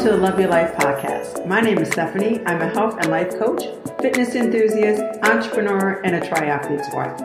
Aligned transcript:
To 0.00 0.08
the 0.08 0.16
Love 0.16 0.40
Your 0.40 0.48
Life 0.48 0.72
podcast. 0.76 1.46
My 1.46 1.60
name 1.60 1.76
is 1.76 1.88
Stephanie. 1.88 2.40
I'm 2.46 2.62
a 2.62 2.70
health 2.70 2.96
and 2.96 3.10
life 3.10 3.38
coach, 3.38 3.64
fitness 4.00 4.34
enthusiast, 4.34 5.02
entrepreneur, 5.22 6.00
and 6.04 6.16
a 6.16 6.20
triathlete's 6.26 6.88
wife. 6.94 7.20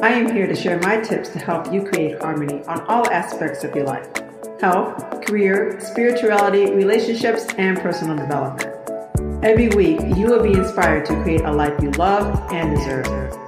I 0.00 0.08
am 0.08 0.32
here 0.32 0.46
to 0.46 0.56
share 0.56 0.80
my 0.80 0.96
tips 1.02 1.28
to 1.30 1.38
help 1.38 1.70
you 1.70 1.84
create 1.84 2.18
harmony 2.22 2.62
on 2.64 2.80
all 2.86 3.06
aspects 3.10 3.62
of 3.62 3.76
your 3.76 3.84
life 3.84 4.08
health, 4.58 5.20
career, 5.26 5.78
spirituality, 5.80 6.72
relationships, 6.72 7.44
and 7.58 7.78
personal 7.78 8.16
development. 8.16 8.74
Every 9.44 9.68
week, 9.68 10.00
you 10.16 10.26
will 10.26 10.42
be 10.42 10.54
inspired 10.54 11.04
to 11.04 11.22
create 11.22 11.42
a 11.42 11.52
life 11.52 11.78
you 11.82 11.90
love 11.90 12.50
and 12.50 12.74
deserve. 12.74 13.43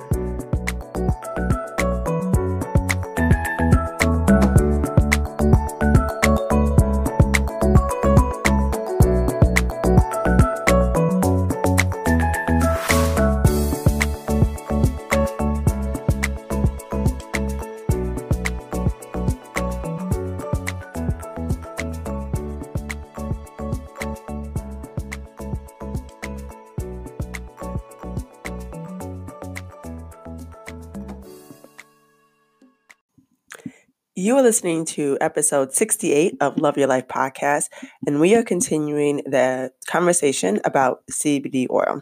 Listening 34.47 34.85
to 34.85 35.19
episode 35.21 35.73
68 35.73 36.37
of 36.41 36.57
Love 36.57 36.79
Your 36.79 36.87
Life 36.87 37.09
podcast, 37.09 37.65
and 38.07 38.21
we 38.21 38.37
are 38.37 38.45
continuing 38.45 39.17
the 39.27 39.73
conversation 39.89 40.61
about 40.65 41.03
CBD 41.11 41.69
oil. 41.69 42.01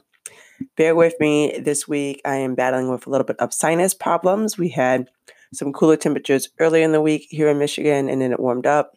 Bear 0.76 0.94
with 0.94 1.14
me 1.20 1.58
this 1.58 1.88
week. 1.88 2.20
I 2.22 2.34
am 2.34 2.54
battling 2.54 2.90
with 2.90 3.06
a 3.06 3.10
little 3.10 3.24
bit 3.24 3.38
of 3.38 3.54
sinus 3.54 3.94
problems. 3.94 4.58
We 4.58 4.68
had 4.68 5.08
some 5.54 5.72
cooler 5.72 5.96
temperatures 5.96 6.50
earlier 6.60 6.84
in 6.84 6.92
the 6.92 7.00
week 7.00 7.28
here 7.30 7.48
in 7.48 7.58
Michigan, 7.58 8.10
and 8.10 8.20
then 8.20 8.30
it 8.30 8.38
warmed 8.38 8.66
up. 8.66 8.92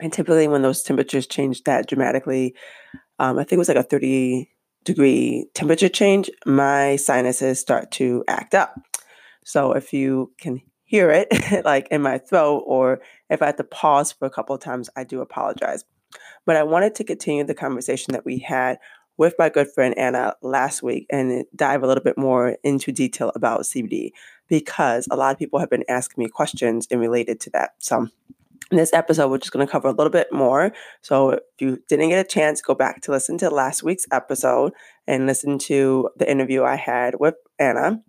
And 0.00 0.10
typically, 0.10 0.48
when 0.48 0.62
those 0.62 0.82
temperatures 0.82 1.26
change 1.26 1.64
that 1.64 1.88
dramatically, 1.88 2.54
um, 3.18 3.38
I 3.38 3.42
think 3.42 3.52
it 3.52 3.58
was 3.58 3.68
like 3.68 3.76
a 3.76 3.82
30 3.82 4.50
degree 4.84 5.46
temperature 5.52 5.90
change, 5.90 6.30
my 6.46 6.96
sinuses 6.96 7.60
start 7.60 7.90
to 7.90 8.24
act 8.28 8.54
up. 8.54 8.80
So, 9.44 9.72
if 9.72 9.92
you 9.92 10.32
can 10.40 10.62
hear 10.88 11.10
it 11.10 11.28
like 11.64 11.86
in 11.90 12.02
my 12.02 12.18
throat 12.18 12.64
or 12.66 13.00
if 13.30 13.42
I 13.42 13.46
had 13.46 13.58
to 13.58 13.64
pause 13.64 14.10
for 14.10 14.24
a 14.24 14.30
couple 14.30 14.56
of 14.56 14.62
times, 14.62 14.90
I 14.96 15.04
do 15.04 15.20
apologize. 15.20 15.84
But 16.46 16.56
I 16.56 16.62
wanted 16.62 16.94
to 16.96 17.04
continue 17.04 17.44
the 17.44 17.54
conversation 17.54 18.12
that 18.12 18.24
we 18.24 18.38
had 18.38 18.78
with 19.18 19.34
my 19.38 19.50
good 19.50 19.68
friend 19.70 19.96
Anna 19.98 20.34
last 20.42 20.82
week 20.82 21.06
and 21.10 21.44
dive 21.54 21.82
a 21.82 21.86
little 21.86 22.02
bit 22.02 22.16
more 22.16 22.56
into 22.64 22.90
detail 22.90 23.32
about 23.34 23.62
CBD 23.62 24.12
because 24.48 25.06
a 25.10 25.16
lot 25.16 25.32
of 25.32 25.38
people 25.38 25.58
have 25.58 25.68
been 25.68 25.84
asking 25.88 26.24
me 26.24 26.30
questions 26.30 26.86
in 26.86 26.98
related 27.00 27.38
to 27.40 27.50
that. 27.50 27.72
So 27.80 28.08
in 28.70 28.76
this 28.78 28.94
episode, 28.94 29.30
we're 29.30 29.38
just 29.38 29.52
going 29.52 29.66
to 29.66 29.70
cover 29.70 29.88
a 29.88 29.92
little 29.92 30.10
bit 30.10 30.32
more. 30.32 30.72
So 31.02 31.32
if 31.32 31.40
you 31.58 31.82
didn't 31.88 32.08
get 32.08 32.24
a 32.24 32.28
chance, 32.28 32.62
go 32.62 32.74
back 32.74 33.02
to 33.02 33.10
listen 33.10 33.36
to 33.38 33.50
last 33.50 33.82
week's 33.82 34.06
episode 34.10 34.72
and 35.06 35.26
listen 35.26 35.58
to 35.58 36.08
the 36.16 36.30
interview 36.30 36.64
I 36.64 36.76
had 36.76 37.16
with 37.20 37.34
Anna 37.58 38.00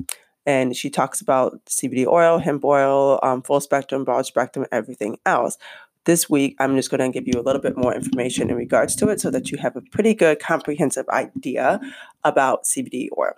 and 0.45 0.75
she 0.75 0.89
talks 0.89 1.21
about 1.21 1.63
CBD 1.65 2.07
oil, 2.07 2.39
hemp 2.39 2.63
oil, 2.63 3.19
um, 3.23 3.41
full 3.41 3.59
spectrum, 3.59 4.03
broad 4.03 4.25
spectrum, 4.25 4.65
everything 4.71 5.17
else. 5.25 5.57
This 6.05 6.29
week, 6.29 6.55
I'm 6.59 6.75
just 6.75 6.89
going 6.89 6.99
to 6.99 7.09
give 7.09 7.27
you 7.27 7.39
a 7.39 7.43
little 7.43 7.61
bit 7.61 7.77
more 7.77 7.93
information 7.93 8.49
in 8.49 8.55
regards 8.55 8.95
to 8.97 9.09
it 9.09 9.19
so 9.21 9.29
that 9.31 9.51
you 9.51 9.57
have 9.57 9.75
a 9.75 9.81
pretty 9.81 10.13
good 10.13 10.39
comprehensive 10.39 11.07
idea 11.09 11.79
about 12.23 12.63
CBD 12.63 13.09
oil. 13.17 13.33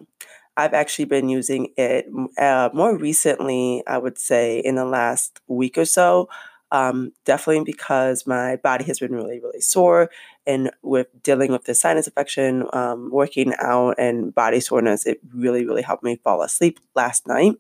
I've 0.58 0.74
actually 0.74 1.06
been 1.06 1.28
using 1.28 1.70
it 1.78 2.08
uh, 2.38 2.70
more 2.74 2.98
recently, 2.98 3.84
I 3.88 3.98
would 3.98 4.18
say, 4.18 4.60
in 4.60 4.76
the 4.76 4.86
last 4.86 5.40
week 5.48 5.78
or 5.78 5.86
so. 5.86 6.30
Um, 6.72 7.12
definitely 7.26 7.64
because 7.66 8.26
my 8.26 8.56
body 8.58 8.86
has 8.86 9.00
been 9.00 9.12
really, 9.12 9.40
really 9.42 9.60
sore. 9.60 10.10
And 10.48 10.72
with 10.82 11.08
dealing 11.22 11.52
with 11.52 11.66
the 11.66 11.76
sinus 11.76 12.08
infection, 12.08 12.66
um, 12.74 13.12
working 13.12 13.54
out, 13.60 13.96
and 13.98 14.34
body 14.34 14.60
soreness, 14.60 15.06
it 15.06 15.20
really, 15.34 15.66
really 15.66 15.84
helped 15.84 16.04
me 16.04 16.20
fall 16.24 16.42
asleep 16.42 16.80
last 16.96 17.28
night. 17.28 17.54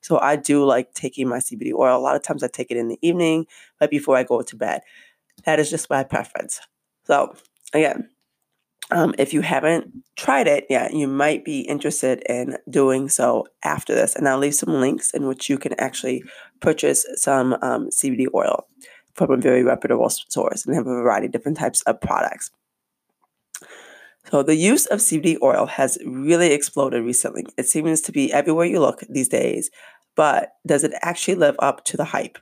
So 0.00 0.18
I 0.18 0.36
do 0.36 0.64
like 0.64 0.94
taking 0.94 1.28
my 1.28 1.38
CBD 1.38 1.72
oil. 1.72 1.96
A 1.96 1.98
lot 1.98 2.16
of 2.16 2.22
times 2.22 2.42
I 2.42 2.48
take 2.48 2.70
it 2.70 2.76
in 2.76 2.88
the 2.88 2.98
evening, 3.02 3.46
but 3.78 3.90
before 3.90 4.16
I 4.16 4.24
go 4.24 4.42
to 4.42 4.56
bed. 4.56 4.82
That 5.44 5.58
is 5.58 5.70
just 5.70 5.90
my 5.90 6.04
preference. 6.04 6.60
So 7.04 7.34
again, 7.72 8.08
um, 8.90 9.14
if 9.18 9.32
you 9.32 9.40
haven't 9.40 9.90
tried 10.16 10.46
it 10.46 10.66
yet, 10.68 10.92
you 10.92 11.08
might 11.08 11.44
be 11.44 11.60
interested 11.60 12.22
in 12.28 12.58
doing 12.68 13.08
so 13.08 13.46
after 13.64 13.94
this. 13.94 14.14
And 14.14 14.28
I'll 14.28 14.38
leave 14.38 14.54
some 14.54 14.74
links 14.74 15.12
in 15.12 15.26
which 15.26 15.48
you 15.48 15.58
can 15.58 15.78
actually 15.80 16.22
purchase 16.60 17.06
some 17.16 17.56
um, 17.62 17.88
CBD 17.88 18.26
oil 18.34 18.66
from 19.14 19.30
a 19.30 19.36
very 19.36 19.62
reputable 19.62 20.10
source 20.10 20.66
and 20.66 20.74
have 20.74 20.86
a 20.86 20.90
variety 20.90 21.26
of 21.26 21.32
different 21.32 21.58
types 21.58 21.82
of 21.82 22.00
products. 22.00 22.50
So, 24.30 24.42
the 24.42 24.56
use 24.56 24.86
of 24.86 25.00
CBD 25.00 25.36
oil 25.42 25.66
has 25.66 25.98
really 26.04 26.52
exploded 26.52 27.04
recently. 27.04 27.44
It 27.58 27.68
seems 27.68 28.00
to 28.02 28.12
be 28.12 28.32
everywhere 28.32 28.66
you 28.66 28.80
look 28.80 29.00
these 29.08 29.28
days, 29.28 29.70
but 30.16 30.52
does 30.66 30.82
it 30.82 30.92
actually 31.02 31.34
live 31.34 31.56
up 31.58 31.84
to 31.84 31.96
the 31.96 32.06
hype? 32.06 32.38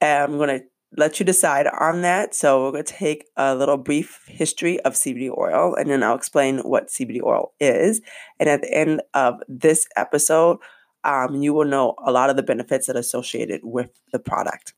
And 0.00 0.32
I'm 0.32 0.38
going 0.38 0.60
to 0.60 0.64
let 0.96 1.20
you 1.20 1.26
decide 1.26 1.66
on 1.66 2.02
that. 2.02 2.34
So 2.34 2.64
we're 2.64 2.72
going 2.72 2.84
to 2.84 2.92
take 2.92 3.26
a 3.36 3.54
little 3.54 3.76
brief 3.76 4.24
history 4.26 4.80
of 4.80 4.94
CBD 4.94 5.30
oil, 5.36 5.74
and 5.74 5.90
then 5.90 6.02
I'll 6.02 6.16
explain 6.16 6.58
what 6.58 6.88
CBD 6.88 7.22
oil 7.22 7.52
is. 7.60 8.00
And 8.40 8.48
at 8.48 8.62
the 8.62 8.72
end 8.72 9.02
of 9.14 9.40
this 9.48 9.86
episode, 9.96 10.58
um, 11.04 11.42
you 11.42 11.54
will 11.54 11.64
know 11.64 11.94
a 12.04 12.10
lot 12.10 12.30
of 12.30 12.36
the 12.36 12.42
benefits 12.42 12.86
that 12.86 12.96
are 12.96 13.00
associated 13.00 13.60
with 13.62 13.90
the 14.12 14.18
product. 14.18 14.74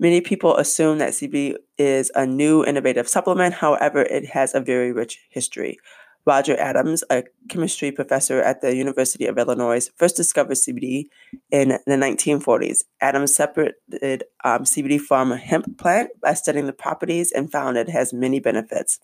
Many 0.00 0.22
people 0.22 0.56
assume 0.56 0.96
that 0.98 1.12
CBD 1.12 1.56
is 1.76 2.10
a 2.14 2.24
new 2.24 2.64
innovative 2.64 3.06
supplement. 3.06 3.52
However, 3.52 4.00
it 4.00 4.30
has 4.30 4.54
a 4.54 4.60
very 4.60 4.92
rich 4.92 5.20
history. 5.28 5.78
Roger 6.24 6.58
Adams, 6.58 7.04
a 7.10 7.24
chemistry 7.50 7.92
professor 7.92 8.40
at 8.40 8.62
the 8.62 8.74
University 8.74 9.26
of 9.26 9.36
Illinois, 9.36 9.90
first 9.96 10.16
discovered 10.16 10.54
CBD 10.54 11.08
in 11.50 11.78
the 11.86 11.96
1940s. 11.96 12.84
Adams 13.02 13.34
separated 13.34 14.24
um, 14.42 14.64
CBD 14.64 14.98
from 14.98 15.32
a 15.32 15.36
hemp 15.36 15.76
plant 15.76 16.08
by 16.22 16.32
studying 16.32 16.66
the 16.66 16.72
properties 16.72 17.30
and 17.30 17.52
found 17.52 17.76
it 17.76 17.90
has 17.90 18.14
many 18.14 18.40
benefits. 18.40 19.00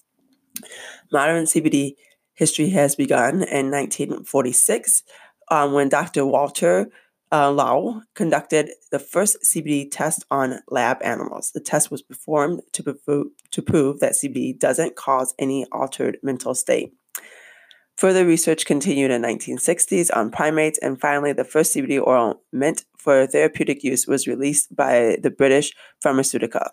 Modern 1.13 1.45
CBD 1.45 1.93
history 2.33 2.71
has 2.71 2.97
begun 2.97 3.43
in 3.43 3.71
1946 3.71 5.03
um, 5.51 5.73
when 5.73 5.91
Dr. 5.91 6.25
Walter 6.25 6.89
uh, 7.36 7.52
Lau 7.52 8.00
conducted 8.14 8.70
the 8.91 8.98
first 8.98 9.36
CBD 9.44 9.91
test 9.91 10.24
on 10.30 10.60
lab 10.70 10.97
animals. 11.02 11.50
The 11.52 11.60
test 11.60 11.91
was 11.91 12.00
performed 12.00 12.62
to, 12.72 12.97
to 13.50 13.62
prove 13.62 14.00
that 14.00 14.12
CBD 14.12 14.58
doesn't 14.58 14.97
cause 14.97 15.34
any 15.38 15.66
altered 15.70 16.16
mental 16.22 16.54
state. 16.54 16.94
Further 17.98 18.24
research 18.24 18.64
continued 18.64 19.10
in 19.10 19.22
1960s 19.22 20.14
on 20.14 20.30
primates, 20.30 20.78
and 20.78 21.00
finally, 21.00 21.32
the 21.32 21.44
first 21.44 21.74
CBD 21.74 22.06
oil 22.06 22.41
meant 22.52 22.84
for 22.98 23.26
therapeutic 23.26 23.82
use 23.84 24.06
was 24.06 24.26
released 24.26 24.74
by 24.74 25.18
the 25.22 25.30
British 25.30 25.74
Pharmaceutica. 26.03 26.71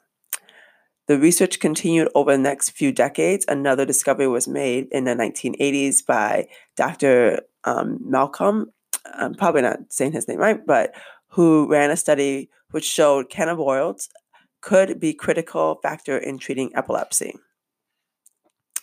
The 1.08 1.20
research 1.20 1.60
continued 1.60 2.10
over 2.16 2.32
the 2.32 2.38
next 2.38 2.72
few 2.72 2.94
decades. 2.94 3.44
Another 3.50 3.86
discovery 3.86 4.28
was 4.28 4.48
made 4.48 4.88
in 4.92 5.04
the 5.04 5.16
1980s 5.16 6.06
by 6.06 6.48
Dr. 6.78 7.42
Um, 7.66 8.00
Malcolm, 8.02 8.72
I'm 9.06 9.34
probably 9.36 9.62
not 9.62 9.80
saying 9.90 10.14
his 10.14 10.28
name 10.28 10.40
right, 10.40 10.66
but 10.66 10.94
who 11.30 11.68
ran 11.70 11.92
a 11.92 11.98
study 11.98 12.50
which 12.72 12.86
showed 12.86 13.30
cannabinoids 13.30 14.10
could 14.62 15.00
be 15.00 15.14
critical 15.14 15.80
factor 15.84 16.18
in 16.18 16.38
treating 16.38 16.76
epilepsy. 16.76 17.34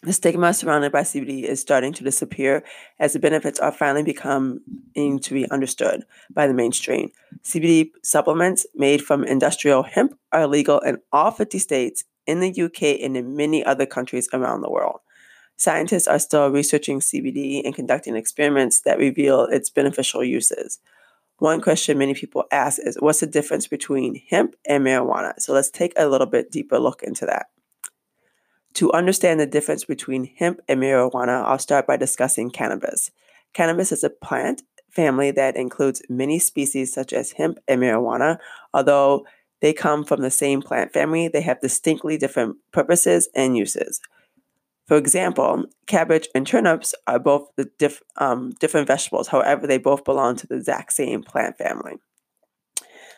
The 0.03 0.15
stigma 0.15 0.55
surrounded 0.55 0.93
by 0.93 1.03
CBD 1.03 1.43
is 1.43 1.61
starting 1.61 1.93
to 1.93 2.05
disappear 2.05 2.65
as 2.99 3.13
the 3.13 3.19
benefits 3.19 3.61
are 3.61 3.71
finally 3.71 4.03
becoming 4.03 4.61
to 4.95 5.35
be 5.35 5.51
understood 5.51 6.05
by 6.31 6.47
the 6.47 6.55
mainstream. 6.55 7.11
CBD 7.45 7.91
supplements 8.03 8.65
made 8.75 9.03
from 9.03 9.25
industrial 9.25 9.83
hemp 9.83 10.19
are 10.33 10.47
legal 10.47 10.81
in 10.81 10.99
all 11.13 11.31
50 11.31 11.59
states, 11.59 12.05
in 12.27 12.41
the 12.41 12.63
UK, 12.63 13.03
and 13.03 13.15
in 13.15 13.37
many 13.37 13.63
other 13.63 13.85
countries 13.85 14.29
around 14.33 14.63
the 14.63 14.71
world. 14.71 15.01
Scientists 15.61 16.09
are 16.09 16.19
still 16.19 16.49
researching 16.49 17.01
CBD 17.01 17.61
and 17.67 17.75
conducting 17.75 18.17
experiments 18.17 18.81
that 18.81 18.97
reveal 18.97 19.45
its 19.45 19.69
beneficial 19.69 20.25
uses. 20.25 20.79
One 21.37 21.61
question 21.61 21.99
many 21.99 22.15
people 22.15 22.45
ask 22.51 22.81
is 22.83 22.97
what's 22.99 23.21
the 23.21 23.27
difference 23.27 23.67
between 23.67 24.23
hemp 24.31 24.55
and 24.67 24.87
marijuana? 24.87 25.35
So 25.39 25.53
let's 25.53 25.69
take 25.69 25.93
a 25.99 26.09
little 26.09 26.27
bit 26.27 26.51
deeper 26.51 26.79
look 26.79 27.03
into 27.03 27.27
that. 27.27 27.49
To 28.73 28.91
understand 28.95 29.39
the 29.39 29.45
difference 29.45 29.85
between 29.85 30.31
hemp 30.39 30.61
and 30.67 30.81
marijuana, 30.81 31.45
I'll 31.45 31.59
start 31.59 31.87
by 31.87 31.99
discussing 31.99 32.51
cannabis. 32.51 33.11
Cannabis 33.53 33.93
is 33.93 34.03
a 34.03 34.09
plant 34.09 34.63
family 34.89 35.31
that 35.33 35.57
includes 35.57 36.01
many 36.09 36.39
species 36.39 36.91
such 36.91 37.13
as 37.13 37.33
hemp 37.33 37.59
and 37.69 37.83
marijuana, 37.83 38.39
although 38.73 39.27
They 39.61 39.73
come 39.73 40.05
from 40.05 40.23
the 40.23 40.31
same 40.31 40.63
plant 40.63 40.93
family, 40.93 41.29
they 41.29 41.43
have 41.43 41.61
distinctly 41.61 42.17
different 42.17 42.57
purposes 42.73 43.29
and 43.35 43.57
uses. 43.57 44.01
For 44.91 44.97
example, 44.97 45.67
cabbage 45.87 46.27
and 46.35 46.45
turnips 46.45 46.97
are 47.07 47.21
both 47.21 47.47
the 47.55 47.71
diff, 47.79 48.03
um, 48.17 48.51
different 48.59 48.89
vegetables. 48.89 49.29
However, 49.29 49.65
they 49.65 49.79
both 49.79 50.03
belong 50.03 50.35
to 50.35 50.49
the 50.49 50.57
exact 50.57 50.95
same 50.95 51.23
plant 51.23 51.57
family. 51.59 51.99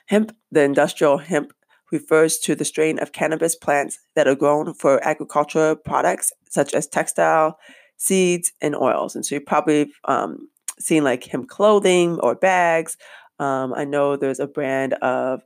Hemp, 0.04 0.36
the 0.50 0.64
industrial 0.64 1.16
hemp, 1.16 1.54
refers 1.90 2.36
to 2.40 2.54
the 2.54 2.66
strain 2.66 2.98
of 2.98 3.12
cannabis 3.12 3.56
plants 3.56 3.98
that 4.16 4.28
are 4.28 4.34
grown 4.34 4.74
for 4.74 5.02
agricultural 5.02 5.76
products 5.76 6.30
such 6.50 6.74
as 6.74 6.86
textile, 6.86 7.58
seeds, 7.96 8.52
and 8.60 8.76
oils. 8.76 9.16
And 9.16 9.24
so 9.24 9.36
you've 9.36 9.46
probably 9.46 9.90
um, 10.04 10.48
seen 10.78 11.04
like 11.04 11.24
hemp 11.24 11.48
clothing 11.48 12.20
or 12.20 12.34
bags. 12.34 12.98
Um, 13.38 13.72
I 13.72 13.86
know 13.86 14.16
there's 14.16 14.40
a 14.40 14.46
brand 14.46 14.92
of 15.00 15.42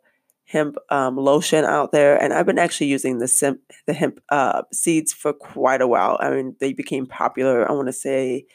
hemp 0.47 0.77
um, 0.91 1.17
lotion 1.17 1.65
out 1.65 1.93
there, 1.93 2.21
and 2.21 2.33
I've 2.33 2.47
been 2.47 2.59
actually 2.59 2.87
using 2.87 3.19
the 3.19 3.59
the 3.87 3.93
hemp 3.93 4.21
uh, 4.31 4.63
seeds 4.73 5.13
for 5.13 5.33
quite 5.33 5.81
a 5.81 5.87
while. 5.87 6.17
I 6.21 6.31
mean, 6.31 6.57
they 6.61 6.73
became 6.73 7.07
popular. 7.07 7.69
I 7.69 7.73
want 7.73 7.89
to 7.89 7.93
say 7.93 8.47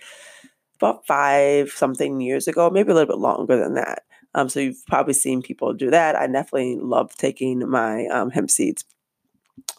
about 0.80 1.06
five 1.06 1.70
something 1.70 2.22
years 2.22 2.48
ago, 2.48 2.70
maybe 2.70 2.92
a 2.92 2.96
little 2.96 3.14
bit 3.14 3.22
longer 3.22 3.58
than 3.58 3.76
that. 3.76 4.04
Um, 4.34 4.50
so 4.50 4.60
you've 4.60 4.86
probably 4.88 5.14
seen 5.14 5.42
people 5.42 5.74
do 5.74 5.90
that. 5.92 6.16
I 6.16 6.26
definitely 6.28 6.78
love 6.82 7.16
taking 7.16 7.70
my 7.70 8.08
um, 8.08 8.32
hemp 8.32 8.50
seeds. 8.50 8.86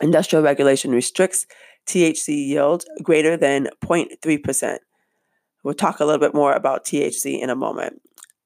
Industrial 0.01 0.45
regulation 0.45 0.93
restricts 0.93 1.47
THC 1.87 2.29
yield 2.29 2.85
greater 3.03 3.37
than 3.37 3.69
0.3%. 3.83 4.79
We'll 5.65 5.75
talk 5.75 6.01
a 6.01 6.05
little 6.05 6.21
bit 6.21 6.35
more 6.35 6.53
about 6.53 6.85
THC 6.85 7.41
in 7.41 7.51
a 7.51 7.57
moment. 7.57 8.03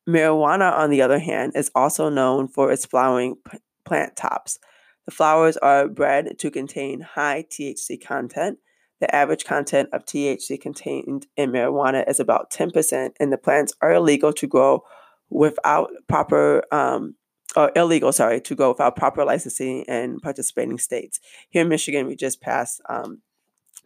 Marijuana, 0.09 0.73
on 0.73 0.91
the 0.91 1.03
other 1.03 1.19
hand, 1.19 1.53
is 1.57 1.71
also 1.75 2.09
known 2.09 2.49
for 2.49 2.71
its 2.71 2.87
flowering 2.87 3.37
p- 3.51 3.59
plant 3.85 4.17
tops. 4.17 4.59
The 5.05 5.11
flowers 5.13 5.57
are 5.59 5.89
bred 5.89 6.39
to 6.39 6.51
contain 6.51 7.01
high 7.01 7.45
THC 7.49 8.05
content. 8.05 8.59
The 9.01 9.15
average 9.15 9.45
content 9.45 9.91
of 9.93 10.05
THC 10.05 10.61
contained 10.61 11.27
in 11.37 11.51
marijuana 11.51 12.09
is 12.09 12.21
about 12.21 12.51
10%, 12.51 13.11
and 13.21 13.33
the 13.33 13.39
plants 13.39 13.73
are 13.83 13.93
illegal 13.93 14.33
to 14.35 14.47
grow 14.47 14.83
without 15.29 15.91
proper 16.09 16.63
um, 16.73 17.17
or 17.57 17.73
illegal, 17.75 18.13
sorry, 18.13 18.41
to 18.41 18.55
go 18.55 18.71
without 18.71 18.97
proper 18.97 19.25
licensing 19.25 19.83
in 19.83 20.21
participating 20.21 20.79
states. 20.79 21.21
Here 21.49 21.63
in 21.63 21.69
Michigan, 21.69 22.07
we 22.07 22.17
just 22.17 22.41
passed 22.41 22.81
um, 22.89 23.23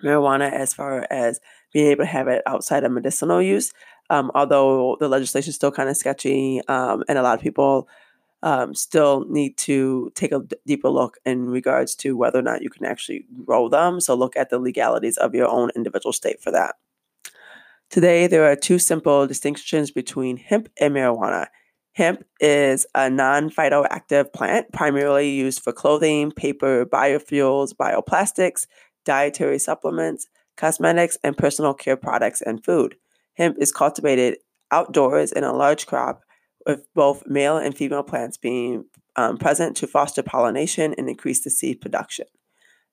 marijuana 0.02 0.50
as 0.50 0.74
far 0.74 1.06
as 1.10 1.40
being 1.72 1.88
able 1.88 2.04
to 2.04 2.10
have 2.10 2.28
it 2.28 2.42
outside 2.46 2.84
of 2.84 2.92
medicinal 2.92 3.40
use. 3.40 3.72
Um, 4.10 4.30
although 4.34 4.96
the 5.00 5.08
legislation 5.08 5.50
is 5.50 5.54
still 5.54 5.70
kind 5.70 5.88
of 5.88 5.96
sketchy, 5.96 6.60
um, 6.68 7.04
and 7.08 7.16
a 7.16 7.22
lot 7.22 7.38
of 7.38 7.42
people 7.42 7.88
um, 8.42 8.74
still 8.74 9.24
need 9.28 9.56
to 9.58 10.10
take 10.14 10.32
a 10.32 10.40
d- 10.40 10.56
deeper 10.66 10.88
look 10.88 11.18
in 11.24 11.48
regards 11.48 11.94
to 11.96 12.16
whether 12.16 12.38
or 12.38 12.42
not 12.42 12.62
you 12.62 12.70
can 12.70 12.84
actually 12.84 13.24
grow 13.44 13.68
them. 13.68 14.00
So 14.00 14.14
look 14.14 14.36
at 14.36 14.50
the 14.50 14.58
legalities 14.58 15.16
of 15.16 15.34
your 15.34 15.48
own 15.48 15.70
individual 15.76 16.12
state 16.12 16.42
for 16.42 16.50
that. 16.50 16.76
Today, 17.90 18.26
there 18.26 18.50
are 18.50 18.56
two 18.56 18.78
simple 18.78 19.26
distinctions 19.26 19.90
between 19.90 20.36
hemp 20.36 20.68
and 20.80 20.94
marijuana. 20.94 21.48
Hemp 21.92 22.24
is 22.38 22.86
a 22.94 23.10
non 23.10 23.50
phytoactive 23.50 24.32
plant 24.32 24.72
primarily 24.72 25.30
used 25.30 25.62
for 25.62 25.72
clothing, 25.72 26.30
paper, 26.30 26.86
biofuels, 26.86 27.74
bioplastics, 27.74 28.66
dietary 29.04 29.58
supplements, 29.58 30.28
cosmetics, 30.56 31.18
and 31.24 31.36
personal 31.36 31.74
care 31.74 31.96
products 31.96 32.40
and 32.40 32.64
food. 32.64 32.94
Hemp 33.40 33.56
is 33.58 33.72
cultivated 33.72 34.36
outdoors 34.70 35.32
in 35.32 35.44
a 35.44 35.52
large 35.54 35.86
crop, 35.86 36.20
with 36.66 36.86
both 36.94 37.26
male 37.26 37.56
and 37.56 37.74
female 37.74 38.02
plants 38.02 38.36
being 38.36 38.84
um, 39.16 39.38
present 39.38 39.78
to 39.78 39.86
foster 39.86 40.22
pollination 40.22 40.94
and 40.98 41.08
increase 41.08 41.42
the 41.42 41.48
seed 41.48 41.80
production. 41.80 42.26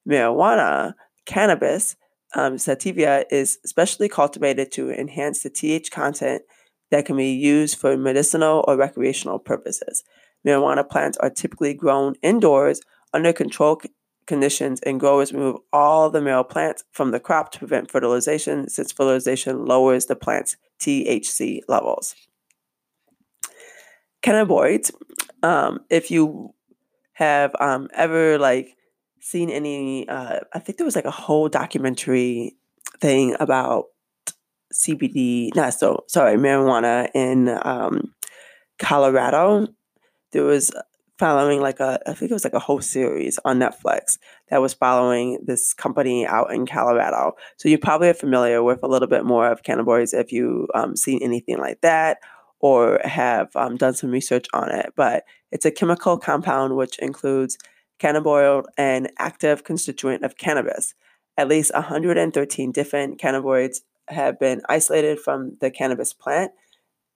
Marijuana, 0.08 0.94
cannabis, 1.26 1.98
um, 2.34 2.58
sativa 2.58 3.26
is 3.30 3.60
specially 3.66 4.08
cultivated 4.08 4.72
to 4.72 4.90
enhance 4.90 5.44
the 5.44 5.50
TH 5.50 5.92
content 5.92 6.44
that 6.92 7.06
can 7.06 7.18
be 7.18 7.34
used 7.34 7.78
for 7.78 7.98
medicinal 7.98 8.64
or 8.70 8.78
recreational 8.78 9.40
purposes. 9.40 10.06
Marijuana 10.46 10.88
plants 10.88 11.18
are 11.18 11.30
typically 11.30 11.74
grown 11.74 12.16
indoors 12.22 12.80
under 13.14 13.34
controlled 13.34 13.84
conditions, 14.27 14.79
and 14.81 15.00
growers 15.00 15.33
remove 15.33 15.57
all 15.74 16.09
the 16.09 16.21
male 16.21 16.44
plants 16.44 16.83
from 16.91 17.12
the 17.12 17.19
crop 17.19 17.51
to 17.53 17.59
prevent 17.59 17.89
fertilization, 17.89 18.69
since 18.69 18.91
fertilization 18.91 19.65
lowers 19.65 20.06
the 20.06 20.15
plant's 20.15 20.57
THC 20.79 21.62
levels. 21.68 22.13
Cannabinoids, 24.21 24.91
um, 25.41 25.79
if 25.89 26.12
you 26.12 26.53
have 27.13 27.56
um, 27.59 27.88
ever 27.95 28.38
like 28.38 28.77
seen 29.19 29.50
any 29.50 30.07
uh, 30.07 30.39
i 30.53 30.59
think 30.59 30.77
there 30.77 30.85
was 30.85 30.95
like 30.95 31.06
a 31.06 31.12
whole 31.12 31.50
documentary 31.50 32.56
thing 33.01 33.35
about 33.39 33.85
cbd 34.74 35.53
not 35.56 35.74
so 35.74 36.03
sorry 36.07 36.38
marijuana 36.38 37.09
in 37.13 37.50
um, 37.63 38.13
colorado 38.77 39.68
there 40.31 40.44
was 40.44 40.71
following 41.18 41.62
like 41.62 41.80
a 41.80 42.00
i 42.08 42.14
think 42.14 42.30
it 42.30 42.34
was 42.34 42.44
like 42.44 42.54
a 42.54 42.60
whole 42.60 42.81
series 42.81 43.40
on 43.46 43.60
netflix 43.60 44.18
that 44.50 44.62
was 44.62 44.74
following 44.74 45.40
this 45.46 45.74
company 45.74 46.25
out 46.25 46.54
in 46.54 46.66
colorado 46.66 47.34
so 47.58 47.69
you 47.69 47.78
probably 47.78 48.10
are 48.10 48.14
familiar 48.14 48.62
with 48.62 48.84
a 48.84 48.88
little 48.88 49.08
bit 49.08 49.25
more 49.25 49.50
of 49.50 49.64
cannabinoids 49.64 50.14
if 50.14 50.31
you 50.31 50.68
um, 50.75 50.96
seen 50.96 51.19
anything 51.22 51.58
like 51.58 51.81
that 51.81 52.19
or 52.60 53.00
have 53.04 53.56
um, 53.56 53.78
done 53.78 53.94
some 53.94 54.12
research 54.12 54.48
on 54.54 54.72
it 54.72 54.94
but 54.96 55.24
it's 55.52 55.66
a 55.66 55.72
chemical 55.72 56.18
compound 56.18 56.75
which 56.75 57.00
includes 57.00 57.58
cannabinoid 58.00 58.66
and 58.78 59.10
active 59.18 59.63
constituent 59.63 60.24
of 60.24 60.38
cannabis. 60.38 60.94
At 61.38 61.48
least 61.48 61.74
113 61.74 62.72
different 62.72 63.20
cannabinoids 63.20 63.81
have 64.10 64.40
been 64.40 64.62
isolated 64.70 65.20
from 65.20 65.58
the 65.60 65.70
cannabis 65.70 66.13
plant. 66.13 66.52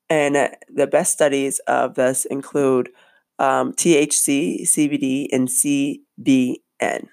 And 0.09 0.35
the 0.67 0.87
best 0.87 1.13
studies 1.13 1.59
of 1.67 1.95
this 1.95 2.25
include 2.25 2.89
um, 3.41 3.73
THC, 3.73 4.61
CBD, 4.61 5.27
and 5.33 5.47
CBN. 5.47 7.07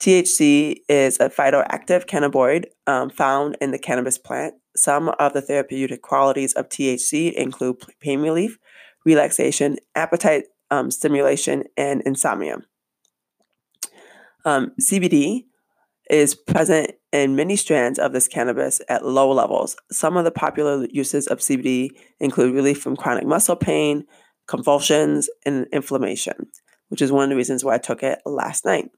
THC 0.00 0.76
is 0.88 1.18
a 1.18 1.28
phytoactive 1.28 2.06
cannabinoid 2.06 2.66
um, 2.86 3.10
found 3.10 3.56
in 3.60 3.72
the 3.72 3.78
cannabis 3.78 4.16
plant. 4.16 4.54
Some 4.76 5.08
of 5.18 5.32
the 5.32 5.42
therapeutic 5.42 6.02
qualities 6.02 6.52
of 6.52 6.68
THC 6.68 7.32
include 7.32 7.82
pain 8.00 8.20
relief, 8.20 8.58
relaxation, 9.04 9.76
appetite 9.96 10.44
um, 10.70 10.92
stimulation, 10.92 11.64
and 11.76 12.00
insomnia. 12.02 12.58
Um, 14.44 14.72
CBD 14.80 15.46
is 16.10 16.34
present 16.34 16.92
in 17.12 17.34
many 17.34 17.56
strands 17.56 17.98
of 17.98 18.12
this 18.12 18.28
cannabis 18.28 18.80
at 18.88 19.04
low 19.04 19.32
levels. 19.32 19.76
Some 19.90 20.16
of 20.16 20.24
the 20.24 20.30
popular 20.30 20.86
uses 20.90 21.26
of 21.26 21.38
CBD 21.38 21.90
include 22.20 22.54
relief 22.54 22.80
from 22.80 22.96
chronic 22.96 23.26
muscle 23.26 23.56
pain, 23.56 24.04
convulsions, 24.46 25.28
and 25.44 25.66
inflammation, 25.72 26.48
which 26.88 27.02
is 27.02 27.12
one 27.12 27.24
of 27.24 27.30
the 27.30 27.36
reasons 27.36 27.64
why 27.64 27.74
I 27.74 27.78
took 27.78 28.02
it 28.02 28.20
last 28.24 28.64
night. 28.64 28.90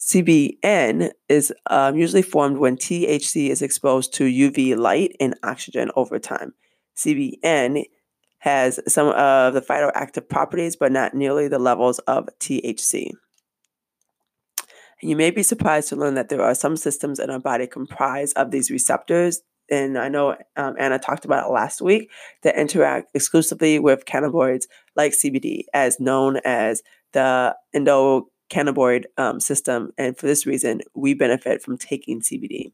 CBN 0.00 1.10
is 1.28 1.52
um, 1.70 1.96
usually 1.96 2.22
formed 2.22 2.58
when 2.58 2.76
THC 2.76 3.50
is 3.50 3.62
exposed 3.62 4.12
to 4.14 4.24
UV 4.24 4.76
light 4.76 5.14
and 5.20 5.34
oxygen 5.44 5.90
over 5.94 6.18
time. 6.18 6.54
CBN 6.96 7.84
has 8.38 8.80
some 8.88 9.08
of 9.08 9.54
the 9.54 9.60
phytoactive 9.60 10.28
properties, 10.28 10.74
but 10.74 10.90
not 10.90 11.14
nearly 11.14 11.46
the 11.46 11.60
levels 11.60 12.00
of 12.00 12.28
THC. 12.40 13.12
You 15.00 15.16
may 15.16 15.30
be 15.30 15.44
surprised 15.44 15.88
to 15.90 15.96
learn 15.96 16.14
that 16.14 16.28
there 16.28 16.42
are 16.42 16.54
some 16.54 16.76
systems 16.76 17.20
in 17.20 17.30
our 17.30 17.38
body 17.38 17.68
comprised 17.68 18.36
of 18.36 18.50
these 18.50 18.70
receptors. 18.70 19.42
And 19.72 19.96
I 19.96 20.08
know 20.08 20.36
um, 20.54 20.76
Anna 20.78 20.98
talked 20.98 21.24
about 21.24 21.46
it 21.46 21.52
last 21.52 21.80
week 21.80 22.10
that 22.42 22.58
interact 22.58 23.10
exclusively 23.14 23.78
with 23.78 24.04
cannabinoids 24.04 24.66
like 24.96 25.12
CBD, 25.12 25.62
as 25.72 25.98
known 25.98 26.36
as 26.44 26.82
the 27.14 27.56
endocannabinoid 27.74 29.04
um, 29.16 29.40
system. 29.40 29.92
And 29.96 30.14
for 30.14 30.26
this 30.26 30.44
reason, 30.44 30.82
we 30.94 31.14
benefit 31.14 31.62
from 31.62 31.78
taking 31.78 32.20
CBD. 32.20 32.72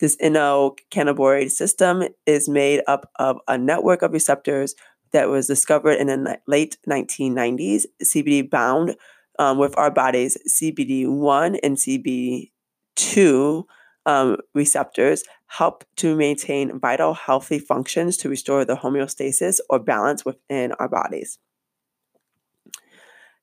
This 0.00 0.16
endocannabinoid 0.16 1.52
system 1.52 2.02
is 2.26 2.48
made 2.48 2.82
up 2.88 3.08
of 3.20 3.38
a 3.46 3.56
network 3.56 4.02
of 4.02 4.12
receptors 4.12 4.74
that 5.12 5.28
was 5.28 5.46
discovered 5.46 6.00
in 6.00 6.08
the 6.08 6.40
late 6.48 6.78
1990s. 6.88 7.84
CBD 8.02 8.50
bound 8.50 8.96
um, 9.38 9.56
with 9.56 9.78
our 9.78 9.92
bodies, 9.92 10.36
CBD1 10.48 11.60
and 11.62 11.76
CB2 11.76 13.64
um, 14.04 14.36
receptors 14.54 15.22
help 15.48 15.84
to 15.96 16.14
maintain 16.14 16.78
vital 16.78 17.14
healthy 17.14 17.58
functions 17.58 18.16
to 18.18 18.28
restore 18.28 18.64
the 18.64 18.76
homeostasis 18.76 19.58
or 19.68 19.78
balance 19.78 20.24
within 20.24 20.72
our 20.72 20.88
bodies. 20.88 21.38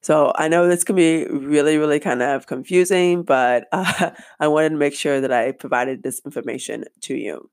So 0.01 0.31
I 0.35 0.47
know 0.47 0.67
this 0.67 0.83
can 0.83 0.95
be 0.95 1.25
really, 1.25 1.77
really 1.77 1.99
kind 1.99 2.21
of 2.21 2.45
confusing, 2.45 3.23
but 3.23 3.65
uh, 3.71 4.11
I 4.39 4.47
wanted 4.47 4.69
to 4.69 4.75
make 4.75 4.93
sure 4.93 5.19
that 5.19 5.33
I 5.33 5.51
provided 5.51 6.03
this 6.03 6.21
information 6.23 6.85
to 7.01 7.15
you. 7.15 7.49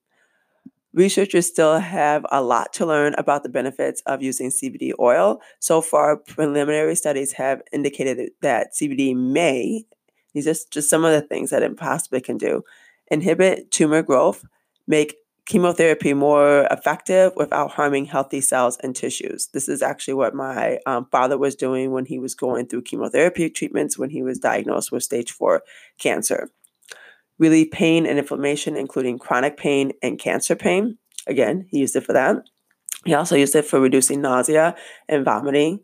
Researchers 0.92 1.46
still 1.46 1.78
have 1.78 2.26
a 2.30 2.42
lot 2.42 2.74
to 2.74 2.84
learn 2.84 3.14
about 3.16 3.42
the 3.42 3.48
benefits 3.48 4.02
of 4.02 4.22
using 4.22 4.50
CBD 4.50 4.92
oil. 5.00 5.40
So 5.60 5.80
far, 5.80 6.18
preliminary 6.18 6.94
studies 6.94 7.32
have 7.32 7.62
indicated 7.72 8.32
that 8.42 8.74
CBD 8.74 9.16
may, 9.16 9.86
these 10.34 10.46
are 10.46 10.68
just 10.70 10.90
some 10.90 11.06
of 11.06 11.12
the 11.12 11.26
things 11.26 11.48
that 11.48 11.62
it 11.62 11.74
possibly 11.78 12.20
can 12.20 12.36
do, 12.36 12.62
inhibit 13.12 13.70
tumor 13.70 14.02
growth, 14.02 14.44
make 14.88 15.16
chemotherapy 15.44 16.14
more 16.14 16.66
effective 16.70 17.32
without 17.36 17.72
harming 17.72 18.06
healthy 18.06 18.40
cells 18.40 18.78
and 18.82 18.96
tissues. 18.96 19.48
This 19.52 19.68
is 19.68 19.82
actually 19.82 20.14
what 20.14 20.34
my 20.34 20.78
um, 20.86 21.06
father 21.10 21.36
was 21.36 21.54
doing 21.54 21.90
when 21.92 22.06
he 22.06 22.18
was 22.18 22.34
going 22.34 22.66
through 22.66 22.82
chemotherapy 22.82 23.50
treatments 23.50 23.98
when 23.98 24.10
he 24.10 24.22
was 24.22 24.38
diagnosed 24.38 24.90
with 24.90 25.02
stage 25.02 25.30
four 25.30 25.62
cancer. 25.98 26.50
Relieve 27.38 27.70
pain 27.70 28.06
and 28.06 28.18
inflammation, 28.18 28.76
including 28.76 29.18
chronic 29.18 29.56
pain 29.56 29.92
and 30.02 30.18
cancer 30.18 30.56
pain. 30.56 30.96
Again, 31.26 31.66
he 31.70 31.80
used 31.80 31.96
it 31.96 32.04
for 32.04 32.14
that. 32.14 32.36
He 33.04 33.14
also 33.14 33.36
used 33.36 33.54
it 33.56 33.66
for 33.66 33.80
reducing 33.80 34.22
nausea 34.22 34.74
and 35.08 35.24
vomiting, 35.24 35.80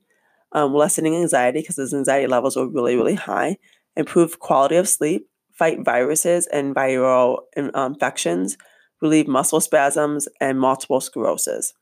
um, 0.52 0.72
lessening 0.72 1.16
anxiety 1.16 1.60
because 1.60 1.76
his 1.76 1.92
anxiety 1.92 2.28
levels 2.28 2.56
were 2.56 2.68
really, 2.68 2.96
really 2.96 3.16
high, 3.16 3.58
improve 3.96 4.38
quality 4.38 4.76
of 4.76 4.88
sleep, 4.88 5.28
fight 5.58 5.84
viruses 5.84 6.46
and 6.46 6.74
viral 6.74 7.40
um, 7.56 7.92
infections, 7.92 8.56
relieve 9.02 9.28
muscle 9.28 9.60
spasms, 9.60 10.28
and 10.40 10.60
multiple 10.60 11.00
sclerosis. 11.00 11.74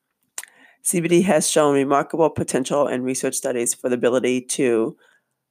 CBD 0.83 1.25
has 1.25 1.51
shown 1.51 1.75
remarkable 1.75 2.31
potential 2.31 2.87
in 2.87 3.03
research 3.03 3.35
studies 3.35 3.75
for 3.75 3.89
the 3.89 3.97
ability 3.97 4.41
to 4.41 4.97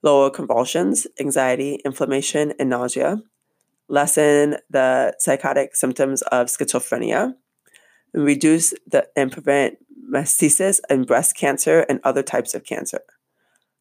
lower 0.01 0.29
convulsions, 0.29 1.07
anxiety, 1.19 1.81
inflammation, 1.83 2.53
and 2.59 2.69
nausea, 2.69 3.17
lessen 3.89 4.57
the 4.69 5.13
psychotic 5.19 5.75
symptoms 5.75 6.21
of 6.23 6.47
schizophrenia, 6.47 7.33
reduce 8.13 8.73
the, 8.87 9.07
and 9.15 9.31
prevent 9.31 9.77
metastasis 10.09 10.79
and 10.89 11.05
breast 11.05 11.35
cancer 11.35 11.81
and 11.89 11.99
other 12.03 12.23
types 12.23 12.53
of 12.53 12.63
cancer. 12.63 13.01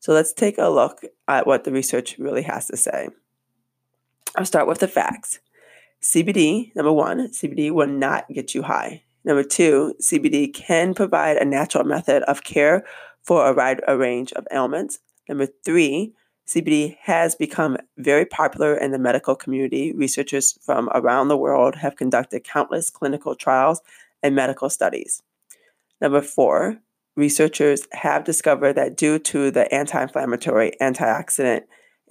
So 0.00 0.12
let's 0.12 0.32
take 0.32 0.58
a 0.58 0.68
look 0.68 1.02
at 1.28 1.46
what 1.46 1.64
the 1.64 1.72
research 1.72 2.18
really 2.18 2.42
has 2.42 2.66
to 2.66 2.76
say. 2.76 3.08
I'll 4.36 4.44
start 4.44 4.66
with 4.66 4.80
the 4.80 4.88
facts. 4.88 5.38
CBD, 6.02 6.74
number 6.74 6.92
one, 6.92 7.28
CBD 7.28 7.70
will 7.70 7.86
not 7.86 8.28
get 8.28 8.54
you 8.54 8.62
high. 8.62 9.04
Number 9.24 9.44
two, 9.44 9.94
CBD 10.02 10.52
can 10.52 10.92
provide 10.92 11.36
a 11.36 11.44
natural 11.44 11.84
method 11.84 12.22
of 12.24 12.42
care 12.42 12.84
for 13.22 13.48
a 13.48 13.54
wide 13.54 13.80
range 13.88 14.32
of 14.32 14.46
ailments. 14.52 14.98
Number 15.28 15.46
three, 15.64 16.12
CBD 16.46 16.96
has 17.02 17.34
become 17.34 17.78
very 17.96 18.26
popular 18.26 18.76
in 18.76 18.90
the 18.90 18.98
medical 18.98 19.34
community. 19.34 19.92
Researchers 19.94 20.58
from 20.62 20.90
around 20.92 21.28
the 21.28 21.38
world 21.38 21.76
have 21.76 21.96
conducted 21.96 22.44
countless 22.44 22.90
clinical 22.90 23.34
trials 23.34 23.80
and 24.22 24.34
medical 24.34 24.68
studies. 24.68 25.22
Number 26.00 26.20
four, 26.20 26.80
researchers 27.16 27.86
have 27.92 28.24
discovered 28.24 28.74
that 28.74 28.96
due 28.96 29.18
to 29.20 29.50
the 29.50 29.72
anti 29.72 30.02
inflammatory, 30.02 30.72
antioxidant, 30.82 31.62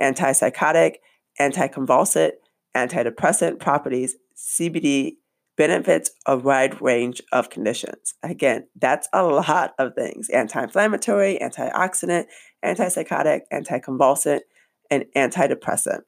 antipsychotic, 0.02 0.96
anticonvulsant, 1.40 2.32
antidepressant 2.76 3.60
properties, 3.60 4.16
CBD 4.36 5.18
benefits 5.56 6.12
a 6.26 6.38
wide 6.38 6.82
range 6.82 7.22
of 7.32 7.50
conditions. 7.50 8.16
Again, 8.24 8.68
that's 8.76 9.08
a 9.14 9.24
lot 9.24 9.74
of 9.78 9.94
things 9.96 10.30
anti 10.30 10.64
inflammatory, 10.64 11.38
antioxidant, 11.42 12.26
antipsychotic, 12.64 13.42
anticonvulsant, 13.52 14.42
and 14.90 15.06
antidepressant. 15.16 16.02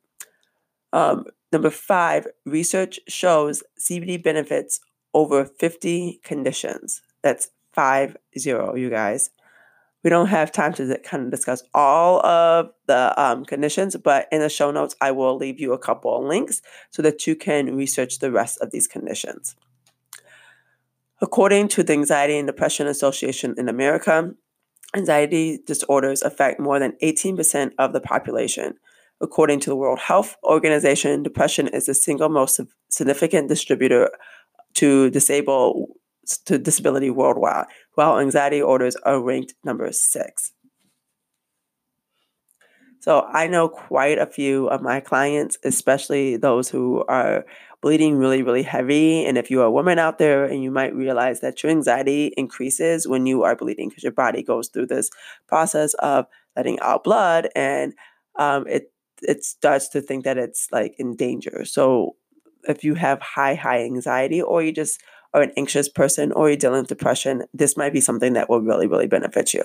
Um, 0.94 1.26
number 1.52 1.70
five, 1.70 2.28
research 2.46 3.00
shows 3.08 3.64
CBD 3.80 4.22
benefits 4.22 4.80
over 5.14 5.46
50 5.46 6.22
conditions. 6.24 7.02
That's 7.22 7.50
five 7.74 8.16
zero, 8.38 8.76
you 8.76 8.90
guys. 8.90 9.30
We 10.06 10.12
don't 10.12 10.28
have 10.28 10.52
time 10.52 10.72
to 10.74 11.00
kind 11.00 11.24
of 11.24 11.32
discuss 11.32 11.64
all 11.74 12.24
of 12.24 12.70
the 12.86 13.20
um, 13.20 13.44
conditions, 13.44 13.96
but 13.98 14.28
in 14.32 14.40
the 14.40 14.50
show 14.50 14.70
notes, 14.70 14.96
I 15.02 15.10
will 15.10 15.36
leave 15.36 15.60
you 15.60 15.74
a 15.74 15.80
couple 15.80 16.16
of 16.16 16.26
links 16.26 16.62
so 16.92 17.02
that 17.02 17.26
you 17.26 17.36
can 17.36 17.76
research 17.76 18.20
the 18.20 18.32
rest 18.32 18.60
of 18.62 18.70
these 18.70 18.88
conditions. 18.88 19.56
According 21.24 21.70
to 21.70 21.82
the 21.82 21.94
Anxiety 21.94 22.38
and 22.38 22.46
Depression 22.46 22.86
Association 22.86 23.56
in 23.58 23.68
America, 23.68 24.32
anxiety 24.96 25.58
disorders 25.66 26.22
affect 26.22 26.60
more 26.60 26.78
than 26.78 26.92
18% 27.02 27.72
of 27.80 27.92
the 27.92 28.00
population. 28.00 28.76
According 29.20 29.62
to 29.62 29.72
the 29.72 29.76
World 29.76 29.98
Health 29.98 30.36
Organization, 30.44 31.24
depression 31.24 31.68
is 31.68 31.88
the 31.88 31.96
single 31.96 32.30
most 32.30 32.62
significant 32.90 33.50
distributor 33.50 34.12
to 34.76 35.10
disable 35.10 35.98
to 36.46 36.58
disability 36.58 37.10
worldwide, 37.10 37.66
while 37.94 38.20
anxiety 38.20 38.62
orders 38.62 38.96
are 38.98 39.22
ranked 39.22 39.54
number 39.64 39.92
six. 39.92 40.52
So 43.00 43.28
I 43.32 43.46
know 43.48 43.70
quite 43.70 44.18
a 44.18 44.26
few 44.26 44.68
of 44.70 44.82
my 44.82 45.00
clients, 45.00 45.60
especially 45.64 46.38
those 46.38 46.70
who 46.70 47.04
are 47.08 47.46
bleeding 47.80 48.18
really, 48.18 48.42
really 48.42 48.64
heavy. 48.64 49.24
And 49.26 49.38
if 49.38 49.52
you're 49.52 49.66
a 49.66 49.72
woman 49.72 50.00
out 50.00 50.18
there 50.18 50.44
and 50.44 50.64
you 50.64 50.72
might 50.72 50.96
realize 50.96 51.42
that 51.42 51.62
your 51.62 51.72
anxiety 51.72 52.34
increases 52.36 53.08
when 53.08 53.28
you 53.28 53.44
are 53.44 53.56
bleeding 53.56 53.90
because 53.90 54.02
your 54.02 54.12
body 54.12 54.42
goes 54.42 54.70
through 54.70 54.88
this 54.88 55.12
process 55.48 55.94
of 56.00 56.26
letting 56.56 56.80
out 56.80 57.04
blood 57.04 57.48
and 57.56 57.94
um, 58.40 58.66
it 58.68 58.92
it 59.22 59.44
starts 59.44 59.88
to 59.90 60.02
think 60.02 60.24
that 60.24 60.40
it's 60.40 60.68
like 60.72 60.96
in 60.98 61.16
danger. 61.16 61.64
So 61.64 62.16
if 62.68 62.84
you 62.84 62.96
have 62.96 63.22
high, 63.22 63.54
high 63.54 63.84
anxiety 63.84 64.42
or 64.42 64.64
you 64.64 64.72
just 64.72 65.00
are 65.36 65.44
an 65.44 65.52
anxious 65.58 65.90
person 65.90 66.32
or 66.32 66.50
you're 66.50 66.58
dealing 66.58 66.80
with 66.80 66.88
depression, 66.88 67.44
this 67.54 67.78
might 67.78 67.94
be 67.94 68.02
something 68.02 68.34
that 68.34 68.50
will 68.50 68.62
really, 68.62 68.88
really 68.88 69.08
benefit 69.08 69.54
you. 69.54 69.64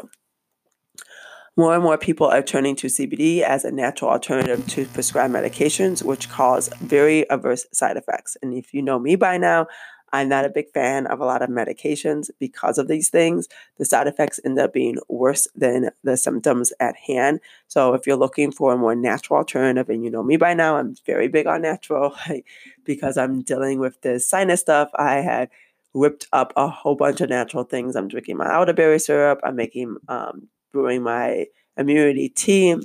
More 1.56 1.74
and 1.74 1.82
more 1.82 1.98
people 1.98 2.26
are 2.26 2.42
turning 2.42 2.76
to 2.76 2.86
CBD 2.86 3.42
as 3.42 3.64
a 3.64 3.70
natural 3.70 4.10
alternative 4.10 4.66
to 4.68 4.86
prescribed 4.86 5.34
medications, 5.34 6.02
which 6.02 6.28
cause 6.28 6.68
very 6.80 7.28
adverse 7.28 7.66
side 7.72 7.96
effects. 7.96 8.36
And 8.40 8.54
if 8.54 8.72
you 8.72 8.82
know 8.82 8.98
me 8.98 9.16
by 9.16 9.36
now, 9.36 9.66
I'm 10.12 10.28
not 10.28 10.44
a 10.44 10.50
big 10.50 10.72
fan 10.72 11.06
of 11.06 11.20
a 11.20 11.24
lot 11.24 11.42
of 11.42 11.50
medications 11.50 12.30
because 12.38 12.78
of 12.78 12.88
these 12.88 13.08
things. 13.08 13.48
The 13.78 13.84
side 13.84 14.06
effects 14.06 14.40
end 14.44 14.58
up 14.58 14.72
being 14.72 14.98
worse 15.08 15.46
than 15.54 15.90
the 16.02 16.16
symptoms 16.16 16.72
at 16.80 16.96
hand. 16.96 17.40
So 17.68 17.94
if 17.94 18.06
you're 18.06 18.16
looking 18.16 18.52
for 18.52 18.72
a 18.72 18.78
more 18.78 18.94
natural 18.94 19.38
alternative, 19.38 19.88
and 19.88 20.04
you 20.04 20.10
know 20.10 20.22
me 20.22 20.36
by 20.36 20.54
now, 20.54 20.76
I'm 20.76 20.96
very 21.06 21.28
big 21.28 21.46
on 21.46 21.62
natural 21.62 22.14
because 22.84 23.16
I'm 23.16 23.42
dealing 23.42 23.78
with 23.78 24.00
this 24.02 24.28
sinus 24.28 24.60
stuff. 24.60 24.90
I 24.96 25.16
had 25.16 25.48
whipped 25.92 26.26
up 26.32 26.52
a 26.56 26.68
whole 26.68 26.94
bunch 26.94 27.20
of 27.20 27.28
natural 27.28 27.64
things. 27.64 27.96
I'm 27.96 28.08
drinking 28.08 28.36
my 28.36 28.52
elderberry 28.52 28.98
syrup. 28.98 29.40
I'm 29.42 29.56
making 29.56 29.96
um, 30.08 30.48
brewing 30.72 31.02
my 31.02 31.46
immunity 31.76 32.28
tea. 32.28 32.76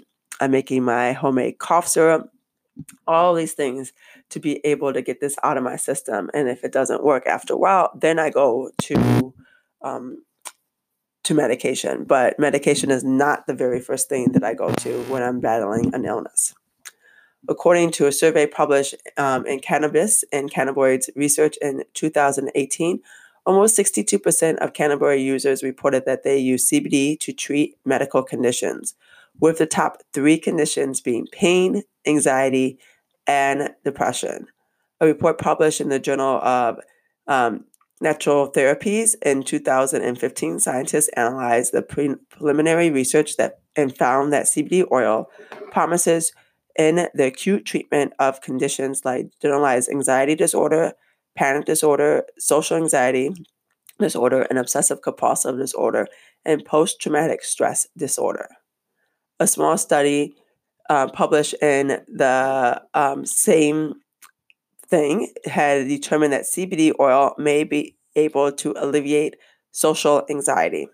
I'm 0.42 0.52
making 0.52 0.84
my 0.84 1.14
homemade 1.14 1.60
cough 1.60 1.88
syrup. 1.88 2.30
All 3.08 3.34
these 3.34 3.54
things 3.54 3.94
to 4.30 4.40
be 4.40 4.60
able 4.66 4.94
to 4.94 5.02
get 5.02 5.22
this 5.22 5.36
out 5.44 5.58
of 5.58 5.64
my 5.64 5.76
system. 5.76 6.30
And 6.34 6.50
if 6.50 6.64
it 6.64 6.72
doesn't 6.72 7.04
work 7.04 7.26
after 7.26 7.54
a 7.54 7.58
while, 7.58 7.92
then 7.96 8.20
I 8.20 8.30
go 8.30 8.72
to 8.84 9.34
um, 9.82 10.24
to 11.24 11.34
medication. 11.34 12.04
But 12.04 12.40
medication 12.40 12.92
is 12.92 13.04
not 13.04 13.48
the 13.48 13.54
very 13.54 13.80
first 13.80 14.10
thing 14.10 14.32
that 14.34 14.44
I 14.44 14.54
go 14.54 14.72
to 14.72 15.02
when 15.04 15.24
I'm 15.24 15.40
battling 15.40 15.94
an 15.94 16.06
illness. 16.06 16.54
According 17.48 17.92
to 17.92 18.08
a 18.08 18.12
survey 18.12 18.48
published 18.48 18.96
um, 19.18 19.46
in 19.46 19.60
Cannabis 19.60 20.24
and 20.32 20.52
Cannabinoids 20.52 21.10
Research 21.16 21.58
in 21.62 21.84
2018, 21.94 23.02
almost 23.46 23.78
62% 23.78 24.58
of 24.58 24.74
cannabinoid 24.74 25.24
users 25.24 25.62
reported 25.62 26.06
that 26.06 26.24
they 26.24 26.38
use 26.38 26.70
CBD 26.70 27.20
to 27.20 27.32
treat 27.32 27.76
medical 27.86 28.24
conditions, 28.24 28.96
with 29.40 29.58
the 29.58 29.66
top 29.66 30.02
three 30.14 30.38
conditions 30.38 31.02
being 31.02 31.28
pain, 31.32 31.84
anxiety, 32.06 32.80
and 33.28 33.70
depression. 33.84 34.48
A 35.02 35.06
report 35.06 35.40
published 35.40 35.82
in 35.82 35.90
the 35.90 36.00
Journal 36.00 36.40
of 36.42 36.80
um, 37.28 37.66
Natural 38.02 38.52
Therapies 38.52 39.16
in 39.22 39.44
2015, 39.44 40.60
scientists 40.60 41.10
analyzed 41.16 41.74
the 41.74 41.82
pre- 41.82 42.16
preliminary 42.30 42.90
research 42.90 43.38
that 43.38 43.60
and 43.76 43.96
found 43.96 44.32
that 44.32 44.46
CBD 44.46 44.86
oil 44.92 45.30
promises 45.72 46.32
in 46.78 47.08
the 47.14 47.26
acute 47.26 47.66
treatment 47.66 48.14
of 48.20 48.42
conditions 48.42 49.02
like 49.06 49.28
generalized 49.42 49.90
anxiety 49.90 50.36
disorder, 50.36 50.94
panic 51.36 51.66
disorder, 51.66 52.24
social 52.38 52.78
anxiety 52.78 53.32
disorder, 54.00 54.44
and 54.44 54.60
obsessive 54.60 55.02
compulsive 55.02 55.58
disorder, 55.58 56.08
and 56.44 56.66
post 56.66 57.00
traumatic 57.00 57.44
stress 57.44 57.88
disorder. 57.98 58.48
A 59.40 59.48
small 59.48 59.78
study 59.78 60.36
uh, 60.90 61.08
published 61.08 61.56
in 61.62 62.02
the 62.08 62.82
um, 62.94 63.26
same 63.26 63.96
thing 64.88 65.34
had 65.46 65.88
determined 65.88 66.34
that 66.34 66.44
CBD 66.44 66.94
oil 67.00 67.34
may 67.38 67.64
be 67.64 67.98
able 68.16 68.52
to 68.52 68.74
alleviate 68.78 69.36
social 69.72 70.26
anxiety. 70.30 70.88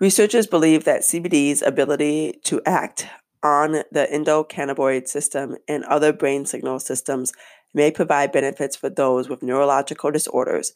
Researchers 0.00 0.46
believe 0.46 0.84
that 0.84 1.02
CBD's 1.02 1.60
ability 1.60 2.40
to 2.44 2.62
act 2.64 3.06
on 3.42 3.82
the 3.90 4.08
endocannabinoid 4.12 5.08
system 5.08 5.56
and 5.68 5.84
other 5.84 6.12
brain 6.12 6.46
signal 6.46 6.78
systems 6.78 7.32
may 7.74 7.90
provide 7.90 8.32
benefits 8.32 8.76
for 8.76 8.88
those 8.88 9.28
with 9.28 9.42
neurological 9.42 10.10
disorders. 10.10 10.72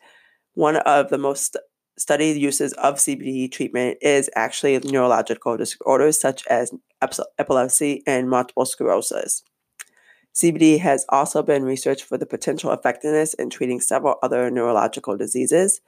One 0.55 0.77
of 0.77 1.09
the 1.11 1.19
most 1.19 1.57
studied 1.97 2.37
uses 2.41 2.73
of 2.75 2.97
CBD 2.97 3.51
treatment 3.51 3.99
is 4.01 4.31
actually 4.35 4.79
neurological 4.81 5.57
disorders 5.57 6.21
such 6.21 6.47
as 6.47 6.73
epilepsy 7.39 8.03
and 8.07 8.29
multiple 8.29 8.67
sclerosis. 8.67 9.43
CBD 10.35 10.81
has 10.81 11.07
also 11.11 11.43
been 11.43 11.63
researched 11.63 12.05
for 12.05 12.19
the 12.19 12.27
potential 12.27 12.73
effectiveness 12.73 13.35
in 13.35 13.51
treating 13.51 13.81
several 13.81 14.17
other 14.23 14.51
neurological 14.51 15.17
diseases. 15.17 15.81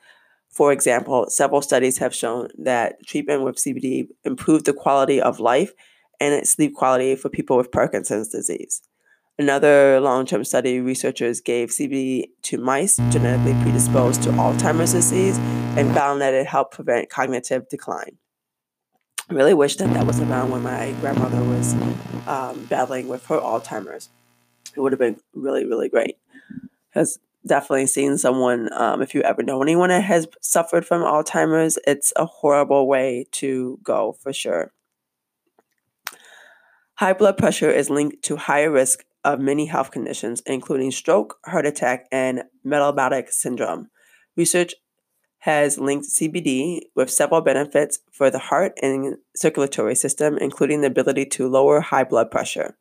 For 0.49 0.73
example, 0.73 1.27
several 1.29 1.63
studies 1.63 1.99
have 1.99 2.15
shown 2.15 2.49
that 2.59 3.05
treatment 3.05 3.43
with 3.43 3.57
CBD 3.57 4.09
improved 4.25 4.67
the 4.67 4.73
quality 4.73 5.21
of 5.21 5.41
life 5.41 5.73
and 6.21 6.47
sleep 6.47 6.75
quality 6.75 7.17
for 7.17 7.29
people 7.29 7.57
with 7.57 7.73
Parkinson's 7.73 8.29
disease. 8.29 8.83
Another 9.39 10.01
long 10.01 10.25
term 10.25 10.45
study, 10.45 10.81
researchers 10.81 11.43
gave 11.43 11.69
CBD 11.69 12.31
to 12.43 12.57
mice 12.57 12.97
genetically 13.11 13.53
predisposed 13.63 14.23
to 14.23 14.31
Alzheimer's 14.31 14.93
disease 14.93 15.37
and 15.77 15.93
found 15.95 16.23
that 16.23 16.33
it 16.33 16.47
helped 16.47 16.75
prevent 16.75 17.11
cognitive 17.11 17.69
decline. 17.69 18.17
I 19.29 19.35
really 19.35 19.53
wish 19.53 19.77
that 19.77 19.93
that 19.93 20.07
was 20.07 20.21
around 20.21 20.53
when 20.53 20.63
my 20.63 20.95
grandmother 21.01 21.43
was 21.43 21.75
um, 22.27 22.65
battling 22.71 23.09
with 23.09 23.27
her 23.27 23.39
Alzheimer's. 23.39 24.09
It 24.75 24.81
would 24.81 24.93
have 24.93 24.99
been 24.99 25.21
really, 25.35 25.67
really 25.67 25.91
great. 25.91 26.17
Has 26.91 27.19
definitely 27.47 27.89
seen 27.89 28.17
someone, 28.17 28.73
um, 28.73 29.03
if 29.03 29.15
you 29.15 29.21
ever 29.23 29.43
know 29.43 29.61
anyone 29.61 29.91
that 29.91 30.05
has 30.05 30.27
suffered 30.41 30.87
from 30.87 31.03
Alzheimer's, 31.03 31.79
it's 31.87 32.13
a 32.17 32.25
horrible 32.25 32.87
way 32.89 33.27
to 33.33 33.79
go 33.83 34.17
for 34.19 34.33
sure. 34.33 34.73
High 36.95 37.13
blood 37.13 37.37
pressure 37.37 37.71
is 37.71 37.91
linked 37.91 38.23
to 38.25 38.37
higher 38.37 38.71
risk 38.71 39.05
of 39.27 39.41
many 39.41 39.67
health 39.67 39.91
conditions, 39.91 40.43
including 40.47 40.93
stroke, 40.93 41.37
heart 41.45 41.67
attack, 41.67 42.07
and 42.13 42.45
metabolic 42.65 43.33
syndrome. 43.33 43.89
Research 44.37 44.75
has 45.41 45.79
linked 45.79 46.07
CBD 46.09 46.81
with 46.95 47.11
several 47.11 47.41
benefits 47.41 47.99
for 48.13 48.31
the 48.31 48.39
heart 48.39 48.73
and 48.83 49.17
circulatory 49.35 49.95
system, 49.95 50.39
including 50.39 50.81
the 50.81 50.87
ability 50.87 51.27
to 51.27 51.49
lower 51.49 51.81
high 51.81 52.05
blood 52.05 52.31
pressure. 52.31 52.77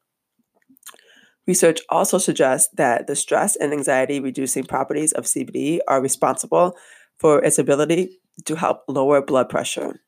Research 1.47 1.81
also 1.89 2.17
suggests 2.17 2.69
that 2.75 3.07
the 3.07 3.15
stress 3.15 3.55
and 3.55 3.73
anxiety 3.73 4.19
reducing 4.19 4.63
properties 4.63 5.11
of 5.11 5.25
CBD 5.25 5.79
are 5.87 6.01
responsible 6.01 6.75
for 7.19 7.43
its 7.43 7.59
ability 7.59 8.19
to 8.45 8.55
help 8.55 8.83
lower 8.87 9.21
blood 9.21 9.49
pressure. 9.49 10.01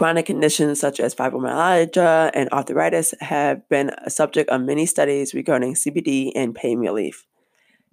Chronic 0.00 0.24
conditions 0.24 0.80
such 0.80 0.98
as 0.98 1.14
fibromyalgia 1.14 2.30
and 2.32 2.48
arthritis 2.52 3.14
have 3.20 3.68
been 3.68 3.90
a 3.98 4.08
subject 4.08 4.48
of 4.48 4.62
many 4.62 4.86
studies 4.86 5.34
regarding 5.34 5.74
CBD 5.74 6.32
and 6.34 6.54
pain 6.54 6.78
relief. 6.78 7.26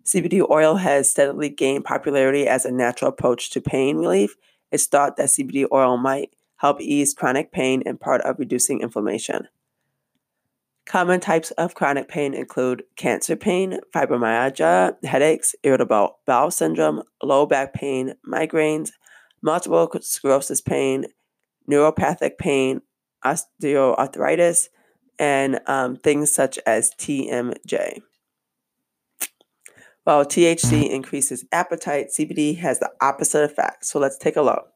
CBD 0.06 0.50
oil 0.50 0.78
has 0.78 1.12
steadily 1.12 1.50
gained 1.50 1.84
popularity 1.84 2.48
as 2.48 2.64
a 2.64 2.72
natural 2.72 3.10
approach 3.10 3.50
to 3.50 3.60
pain 3.60 3.98
relief. 3.98 4.38
It's 4.72 4.86
thought 4.86 5.18
that 5.18 5.28
CBD 5.28 5.66
oil 5.70 5.98
might 5.98 6.30
help 6.56 6.80
ease 6.80 7.14
chronic 7.14 7.52
pain 7.52 7.84
and 7.86 8.00
part 8.00 8.22
of 8.22 8.40
reducing 8.40 8.80
inflammation. 8.80 9.50
Common 10.86 11.20
types 11.20 11.52
of 11.52 11.76
chronic 11.76 12.08
pain 12.08 12.34
include 12.34 12.84
cancer 12.96 13.36
pain, 13.36 13.82
fibromyalgia, 13.94 14.96
headaches, 15.04 15.56
irritable 15.62 16.20
bowel 16.26 16.52
syndrome, 16.52 17.04
low 17.22 17.46
back 17.46 17.74
pain, 17.74 18.14
migraines, 18.26 18.92
multiple 19.42 19.92
sclerosis 20.00 20.62
pain, 20.62 21.04
neuropathic 21.70 22.38
pain, 22.38 22.82
osteoarthritis, 23.24 24.70
and 25.20 25.60
um, 25.68 25.96
things 25.96 26.32
such 26.32 26.60
as 26.66 26.92
TMJ. 27.00 28.02
While 30.04 30.26
THC 30.26 30.90
increases 30.90 31.44
appetite, 31.52 32.08
CBD 32.18 32.58
has 32.60 32.80
the 32.80 32.92
opposite 33.02 33.44
effect. 33.44 33.86
So 33.86 34.00
let's 34.00 34.18
take 34.18 34.38
a 34.38 34.42
look. 34.42 34.70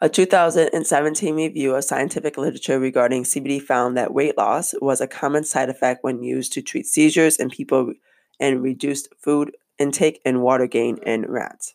A 0.00 0.08
2017 0.08 1.34
review 1.34 1.74
of 1.74 1.84
scientific 1.84 2.36
literature 2.36 2.78
regarding 2.78 3.24
CBD 3.24 3.62
found 3.62 3.96
that 3.96 4.12
weight 4.12 4.36
loss 4.36 4.74
was 4.80 5.00
a 5.00 5.06
common 5.06 5.44
side 5.44 5.70
effect 5.70 6.04
when 6.04 6.22
used 6.22 6.52
to 6.52 6.62
treat 6.62 6.86
seizures 6.86 7.36
in 7.36 7.48
people 7.48 7.94
and 8.38 8.62
reduced 8.62 9.08
food 9.18 9.56
intake 9.78 10.20
and 10.24 10.42
water 10.42 10.66
gain 10.66 10.98
in 11.06 11.22
rats. 11.30 11.74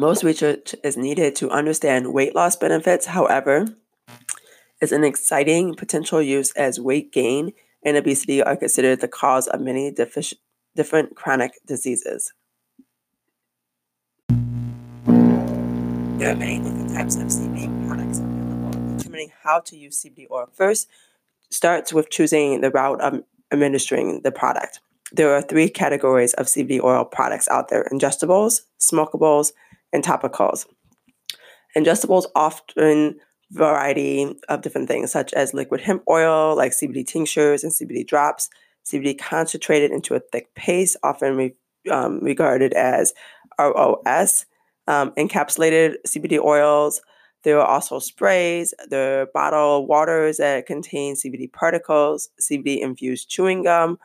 Most 0.00 0.24
research 0.24 0.74
is 0.82 0.96
needed 0.96 1.36
to 1.36 1.50
understand 1.50 2.14
weight 2.14 2.34
loss 2.34 2.56
benefits, 2.56 3.04
however, 3.04 3.66
is 4.80 4.92
an 4.92 5.04
exciting 5.04 5.74
potential 5.74 6.22
use 6.22 6.52
as 6.52 6.80
weight 6.80 7.12
gain 7.12 7.52
and 7.82 7.98
obesity 7.98 8.42
are 8.42 8.56
considered 8.56 9.02
the 9.02 9.08
cause 9.08 9.46
of 9.46 9.60
many 9.60 9.94
different 10.74 11.16
chronic 11.16 11.52
diseases. 11.66 12.32
There 15.06 16.30
are 16.30 16.34
many 16.34 16.60
different 16.60 16.94
types 16.94 17.16
of 17.16 17.24
CBD 17.24 17.86
products 17.86 18.20
available. 18.20 18.96
Determining 18.96 19.32
how 19.42 19.60
to 19.60 19.76
use 19.76 20.02
CBD 20.02 20.30
oil 20.30 20.48
first 20.54 20.88
starts 21.50 21.92
with 21.92 22.08
choosing 22.08 22.62
the 22.62 22.70
route 22.70 23.02
of 23.02 23.22
administering 23.52 24.22
the 24.22 24.32
product. 24.32 24.80
There 25.12 25.34
are 25.34 25.42
three 25.42 25.68
categories 25.68 26.32
of 26.32 26.46
CBD 26.46 26.82
oil 26.82 27.04
products 27.04 27.48
out 27.48 27.68
there 27.68 27.86
ingestibles, 27.92 28.62
smokables, 28.78 29.52
and 29.92 30.04
topicals. 30.04 30.66
Ingestibles 31.76 32.26
often 32.34 33.16
variety 33.50 34.32
of 34.48 34.62
different 34.62 34.88
things, 34.88 35.10
such 35.10 35.32
as 35.32 35.54
liquid 35.54 35.80
hemp 35.80 36.02
oil, 36.08 36.56
like 36.56 36.72
CBD 36.72 37.06
tinctures 37.06 37.64
and 37.64 37.72
CBD 37.72 38.06
drops, 38.06 38.48
CBD 38.84 39.18
concentrated 39.18 39.90
into 39.90 40.14
a 40.14 40.20
thick 40.32 40.54
paste, 40.54 40.96
often 41.02 41.36
re, 41.36 41.54
um, 41.90 42.20
regarded 42.20 42.72
as 42.74 43.12
ROS, 43.58 44.46
um, 44.86 45.12
encapsulated 45.12 45.96
CBD 46.06 46.38
oils. 46.42 47.02
There 47.42 47.58
are 47.58 47.66
also 47.66 47.98
sprays, 47.98 48.74
there 48.88 49.22
are 49.22 49.26
bottled 49.32 49.88
waters 49.88 50.36
that 50.38 50.66
contain 50.66 51.14
CBD 51.14 51.50
particles, 51.52 52.28
CBD 52.40 52.80
infused 52.80 53.28
chewing 53.28 53.62
gum. 53.64 53.98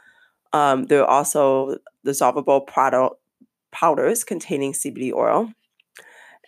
Um, 0.54 0.86
there 0.86 1.04
are 1.04 1.10
also 1.10 1.78
dissolvable 2.06 2.66
product 2.66 3.18
powders 3.72 4.24
containing 4.24 4.72
CBD 4.72 5.12
oil 5.14 5.52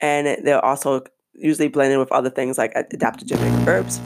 and 0.02 0.46
they're 0.46 0.64
also 0.64 1.04
usually 1.34 1.68
blended 1.68 2.00
with 2.00 2.12
other 2.12 2.30
things 2.30 2.58
like 2.58 2.74
adaptogenic 2.74 3.68
herbs. 3.68 4.02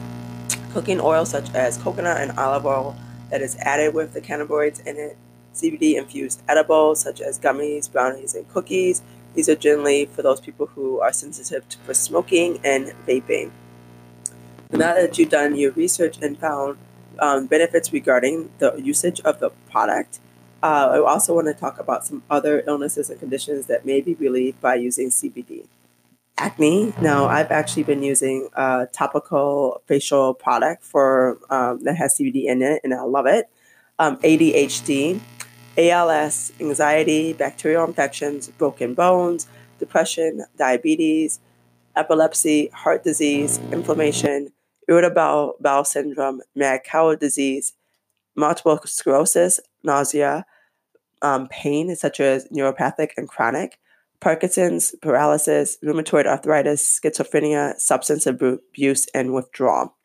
Cooking 0.72 1.00
oil 1.00 1.24
such 1.24 1.52
as 1.54 1.78
coconut 1.78 2.20
and 2.20 2.38
olive 2.38 2.66
oil 2.66 2.96
that 3.30 3.40
is 3.40 3.56
added 3.56 3.94
with 3.94 4.12
the 4.12 4.20
cannabinoids 4.20 4.86
in 4.86 4.96
it. 4.96 5.16
CBD 5.54 5.96
infused 5.96 6.42
edibles 6.48 7.00
such 7.00 7.20
as 7.20 7.38
gummies, 7.38 7.90
brownies, 7.90 8.34
and 8.34 8.48
cookies. 8.48 9.02
These 9.34 9.48
are 9.48 9.56
generally 9.56 10.06
for 10.06 10.22
those 10.22 10.40
people 10.40 10.66
who 10.66 11.00
are 11.00 11.12
sensitive 11.12 11.68
to, 11.68 11.78
for 11.78 11.94
smoking 11.94 12.60
and 12.64 12.94
vaping. 13.06 13.50
now 14.70 14.94
that 14.94 15.18
you've 15.18 15.30
done 15.30 15.56
your 15.56 15.72
research 15.72 16.18
and 16.22 16.38
found 16.38 16.78
um, 17.18 17.46
benefits 17.46 17.92
regarding 17.92 18.50
the 18.58 18.74
usage 18.76 19.20
of 19.20 19.40
the 19.40 19.50
product, 19.70 20.20
uh, 20.62 20.90
I 20.92 20.98
also 21.00 21.34
want 21.34 21.48
to 21.48 21.54
talk 21.54 21.78
about 21.78 22.06
some 22.06 22.22
other 22.30 22.62
illnesses 22.66 23.10
and 23.10 23.18
conditions 23.18 23.66
that 23.66 23.84
may 23.84 24.00
be 24.00 24.14
relieved 24.14 24.60
by 24.60 24.76
using 24.76 25.08
CBD 25.08 25.66
acne. 26.42 26.92
No, 27.00 27.26
I've 27.26 27.52
actually 27.52 27.84
been 27.84 28.02
using 28.02 28.48
a 28.54 28.88
topical 28.92 29.80
facial 29.86 30.34
product 30.34 30.82
for 30.82 31.38
um, 31.50 31.84
that 31.84 31.96
has 31.96 32.18
CBD 32.18 32.46
in 32.46 32.62
it, 32.62 32.80
and 32.82 32.92
I 32.92 33.02
love 33.02 33.26
it. 33.26 33.48
Um, 34.00 34.16
ADHD, 34.18 35.20
ALS, 35.78 36.52
anxiety, 36.58 37.32
bacterial 37.32 37.84
infections, 37.84 38.48
broken 38.48 38.94
bones, 38.94 39.46
depression, 39.78 40.44
diabetes, 40.58 41.38
epilepsy, 41.94 42.68
heart 42.74 43.04
disease, 43.04 43.60
inflammation, 43.70 44.52
irritable 44.88 45.54
bowel 45.60 45.84
syndrome, 45.84 46.40
mad 46.56 46.80
cow 46.84 47.14
disease, 47.14 47.74
multiple 48.34 48.80
sclerosis, 48.84 49.60
nausea, 49.84 50.44
um, 51.22 51.46
pain 51.46 51.94
such 51.94 52.18
as 52.18 52.48
neuropathic 52.48 53.10
and 53.16 53.28
chronic, 53.28 53.78
Parkinson's, 54.22 54.94
paralysis, 55.02 55.76
rheumatoid 55.84 56.26
arthritis, 56.26 57.00
schizophrenia, 57.00 57.76
substance 57.80 58.24
abuse, 58.24 59.06
and 59.12 59.34
withdrawal. 59.34 59.96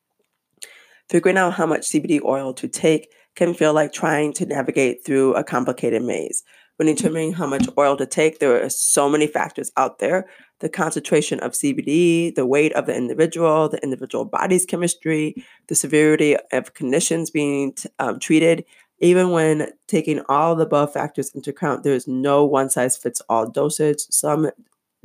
Figuring 1.08 1.38
out 1.38 1.54
how 1.54 1.68
much 1.68 1.84
CBD 1.84 2.20
oil 2.24 2.52
to 2.56 2.68
take 2.68 3.14
can 3.36 3.54
feel 3.54 3.74
like 3.74 3.94
trying 3.94 4.34
to 4.34 4.46
navigate 4.48 5.06
through 5.06 5.36
a 5.36 5.44
complicated 5.44 6.02
maze. 6.02 6.44
When 6.78 6.88
determining 6.88 7.34
how 7.34 7.46
much 7.46 7.68
oil 7.78 7.96
to 7.98 8.08
take, 8.08 8.40
there 8.40 8.64
are 8.64 8.70
so 8.70 9.08
many 9.08 9.28
factors 9.28 9.72
out 9.78 10.00
there 10.00 10.28
the 10.60 10.70
concentration 10.70 11.40
of 11.42 11.52
CBD, 11.52 12.34
the 12.34 12.46
weight 12.46 12.74
of 12.74 12.88
the 12.88 12.96
individual, 12.96 13.70
the 13.70 13.82
individual 13.84 14.26
body's 14.26 14.66
chemistry, 14.66 15.36
the 15.68 15.76
severity 15.76 16.36
of 16.52 16.74
conditions 16.74 17.30
being 17.30 17.76
um, 18.00 18.20
treated, 18.20 18.66
even 19.00 19.32
when 19.32 19.72
taking 19.88 20.22
all 20.28 20.56
the 20.56 20.66
above 20.66 20.94
factors 20.94 21.34
into 21.36 21.52
account, 21.52 21.84
there 21.84 21.94
is 21.94 22.08
no 22.08 22.46
one 22.46 22.70
size 22.70 22.98
fits 22.98 23.22
all 23.30 23.48
dosage. 23.50 24.02
Some 24.10 24.50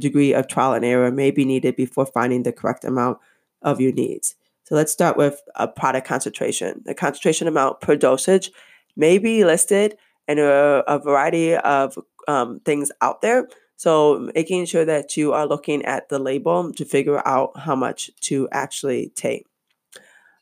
degree 0.01 0.33
of 0.33 0.49
trial 0.49 0.73
and 0.73 0.85
error 0.85 1.11
may 1.11 1.31
be 1.31 1.45
needed 1.45 1.77
before 1.77 2.07
finding 2.07 2.43
the 2.43 2.53
correct 2.53 2.85
amount 2.85 3.19
of 3.61 3.81
your 3.81 3.93
needs. 3.93 4.35
So 4.65 4.75
let's 4.75 4.93
start 4.93 5.17
with 5.17 5.41
a 5.57 5.69
product 5.69 6.07
concentration. 6.07 6.83
The 6.85 6.95
concentration 6.95 7.47
amount 7.47 7.81
per 7.81 7.97
dosage 7.97 8.51
may 8.97 9.19
be 9.19 9.45
listed 9.45 9.97
in 10.29 10.39
a, 10.39 10.83
a 10.87 10.99
variety 10.99 11.55
of 11.57 11.99
um, 12.29 12.61
things 12.61 12.91
out 13.01 13.21
there. 13.21 13.49
So 13.77 14.31
making 14.35 14.67
sure 14.67 14.85
that 14.85 15.17
you 15.17 15.33
are 15.33 15.47
looking 15.47 15.85
at 15.85 16.09
the 16.09 16.19
label 16.19 16.73
to 16.73 16.85
figure 16.85 17.27
out 17.27 17.59
how 17.59 17.75
much 17.75 18.11
to 18.23 18.49
actually 18.53 19.11
take. 19.15 19.47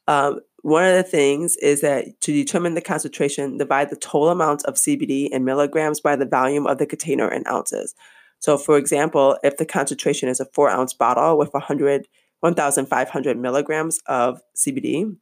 Um, 0.07 0.41
one 0.63 0.85
of 0.85 0.95
the 0.95 1.03
things 1.03 1.57
is 1.57 1.81
that 1.81 2.21
to 2.21 2.33
determine 2.33 2.75
the 2.75 2.81
concentration, 2.81 3.59
divide 3.59 3.91
the 3.91 3.97
total 3.97 4.29
amount 4.29 4.65
of 4.65 4.75
CBD 4.75 5.29
in 5.31 5.45
milligrams 5.45 6.01
by 6.01 6.17
the 6.17 6.27
volume 6.27 6.67
of 6.67 6.79
the 6.79 6.87
container 6.87 7.31
in 7.31 7.47
ounces. 7.47 7.95
So, 8.41 8.59
for 8.59 8.77
example, 8.77 9.39
if 9.43 9.57
the 9.57 9.67
concentration 9.67 10.29
is 10.29 10.41
a 10.41 10.47
four 10.47 10.71
ounce 10.71 10.93
bottle 10.93 11.39
with 11.39 11.53
100, 11.53 12.09
1,500 12.41 13.39
milligrams 13.39 14.01
of 14.07 14.43
CBD, 14.57 15.17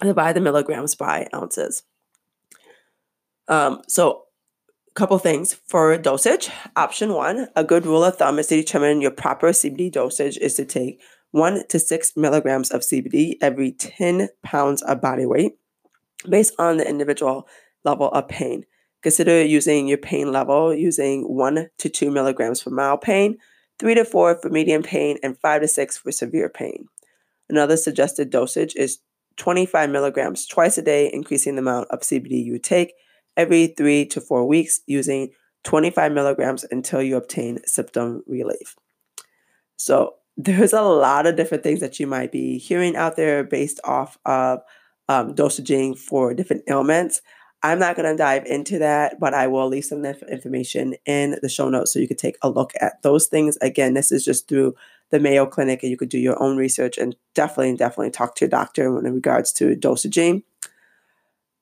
divide 0.00 0.34
the 0.34 0.40
milligrams 0.40 0.94
by 0.94 1.26
ounces. 1.34 1.82
Um, 3.48 3.82
so, 3.88 4.24
a 4.88 4.92
couple 4.94 5.18
things 5.18 5.54
for 5.66 5.96
dosage. 5.98 6.50
Option 6.76 7.12
one, 7.12 7.48
a 7.54 7.64
good 7.64 7.86
rule 7.86 8.04
of 8.04 8.16
thumb 8.16 8.38
is 8.38 8.48
to 8.48 8.56
determine 8.56 9.00
your 9.00 9.10
proper 9.10 9.48
CBD 9.50 9.92
dosage 9.92 10.36
is 10.38 10.54
to 10.54 10.64
take 10.64 11.00
one 11.30 11.66
to 11.68 11.78
six 11.78 12.16
milligrams 12.16 12.70
of 12.70 12.82
CBD 12.82 13.34
every 13.40 13.72
10 13.72 14.28
pounds 14.42 14.82
of 14.82 15.00
body 15.00 15.26
weight 15.26 15.52
based 16.28 16.54
on 16.58 16.76
the 16.76 16.88
individual 16.88 17.46
level 17.84 18.08
of 18.08 18.28
pain. 18.28 18.64
Consider 19.02 19.42
using 19.42 19.88
your 19.88 19.98
pain 19.98 20.30
level 20.30 20.74
using 20.74 21.22
one 21.22 21.68
to 21.78 21.88
two 21.88 22.10
milligrams 22.10 22.60
for 22.60 22.70
mild 22.70 23.00
pain, 23.00 23.38
three 23.78 23.94
to 23.94 24.04
four 24.04 24.38
for 24.40 24.50
medium 24.50 24.82
pain, 24.82 25.18
and 25.22 25.38
five 25.38 25.62
to 25.62 25.68
six 25.68 25.96
for 25.96 26.12
severe 26.12 26.50
pain. 26.50 26.86
Another 27.48 27.76
suggested 27.76 28.30
dosage 28.30 28.74
is 28.76 28.98
25 29.38 29.88
milligrams 29.88 30.46
twice 30.46 30.76
a 30.76 30.82
day, 30.82 31.10
increasing 31.12 31.54
the 31.54 31.62
amount 31.62 31.88
of 31.90 32.00
CBD 32.00 32.44
you 32.44 32.58
take 32.58 32.92
every 33.36 33.68
three 33.68 34.04
to 34.04 34.20
four 34.20 34.46
weeks 34.46 34.80
using 34.86 35.30
25 35.64 36.12
milligrams 36.12 36.64
until 36.70 37.02
you 37.02 37.16
obtain 37.16 37.58
symptom 37.64 38.22
relief. 38.26 38.76
So, 39.76 40.16
there's 40.36 40.72
a 40.72 40.82
lot 40.82 41.26
of 41.26 41.36
different 41.36 41.62
things 41.62 41.80
that 41.80 42.00
you 42.00 42.06
might 42.06 42.32
be 42.32 42.58
hearing 42.58 42.96
out 42.96 43.16
there 43.16 43.44
based 43.44 43.80
off 43.84 44.18
of 44.24 44.60
um, 45.08 45.34
dosaging 45.34 45.98
for 45.98 46.34
different 46.34 46.62
ailments. 46.68 47.20
I'm 47.62 47.78
not 47.78 47.94
going 47.94 48.10
to 48.10 48.16
dive 48.16 48.46
into 48.46 48.78
that, 48.78 49.20
but 49.20 49.34
I 49.34 49.46
will 49.46 49.68
leave 49.68 49.84
some 49.84 50.04
information 50.04 50.94
in 51.04 51.36
the 51.42 51.48
show 51.48 51.68
notes 51.68 51.92
so 51.92 51.98
you 51.98 52.08
could 52.08 52.18
take 52.18 52.38
a 52.42 52.48
look 52.48 52.72
at 52.80 53.02
those 53.02 53.26
things. 53.26 53.58
Again, 53.60 53.92
this 53.92 54.10
is 54.10 54.24
just 54.24 54.48
through 54.48 54.74
the 55.10 55.20
Mayo 55.20 55.44
Clinic, 55.44 55.82
and 55.82 55.90
you 55.90 55.96
could 55.96 56.08
do 56.08 56.18
your 56.18 56.40
own 56.42 56.56
research 56.56 56.96
and 56.96 57.16
definitely, 57.34 57.76
definitely 57.76 58.10
talk 58.10 58.34
to 58.36 58.44
your 58.44 58.50
doctor 58.50 58.86
in 58.98 59.12
regards 59.14 59.52
to 59.54 59.74
dosaging. 59.74 60.42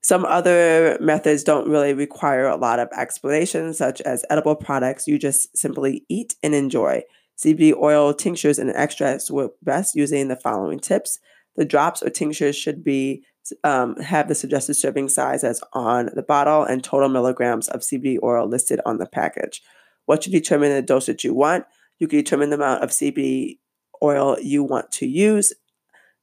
Some 0.03 0.25
other 0.25 0.97
methods 1.01 1.43
don't 1.43 1.69
really 1.69 1.95
require 1.95 2.47
a 2.47 2.57
lot 2.57 2.79
of 2.79 2.89
explanation, 2.97 3.75
such 3.75 4.01
as 4.03 4.25
edible 4.31 4.55
products. 4.55 5.09
You 5.09 5.19
just 5.19 5.57
simply 5.57 6.05
eat 6.09 6.37
and 6.43 6.55
enjoy. 6.55 7.03
CBD 7.39 7.75
oil 7.75 8.13
tinctures 8.13 8.59
and 8.59 8.71
extracts 8.71 9.31
work 9.31 9.53
best 9.63 9.95
using 9.95 10.29
the 10.29 10.37
following 10.37 10.81
tips. 10.81 11.19
The 11.57 11.65
drops 11.65 12.03
or 12.03 12.11
tinctures 12.11 12.57
should 12.57 12.83
be 12.83 13.25
um, 13.65 13.97
have 13.97 14.29
the 14.29 14.35
suggested 14.35 14.75
serving 14.75 15.09
size 15.09 15.45
as 15.45 15.61
on 15.73 16.11
the 16.15 16.23
bottle 16.23 16.65
and 16.65 16.83
total 16.83 17.09
milligrams 17.09 17.69
of 17.69 17.81
CBD 17.81 18.19
oil 18.23 18.47
listed 18.47 18.81
on 18.85 18.99
the 18.99 19.07
package. 19.07 19.63
Once 20.07 20.27
you 20.27 20.33
determine 20.33 20.71
the 20.71 20.83
dosage 20.83 21.25
you 21.25 21.35
want, 21.35 21.65
you 21.99 22.09
can 22.09 22.19
determine 22.19 22.51
the 22.51 22.57
amount 22.57 22.83
of 22.83 22.91
CBD 22.91 23.59
oil 24.03 24.37
you 24.41 24.63
want 24.63 24.91
to 24.93 25.07
use. 25.07 25.53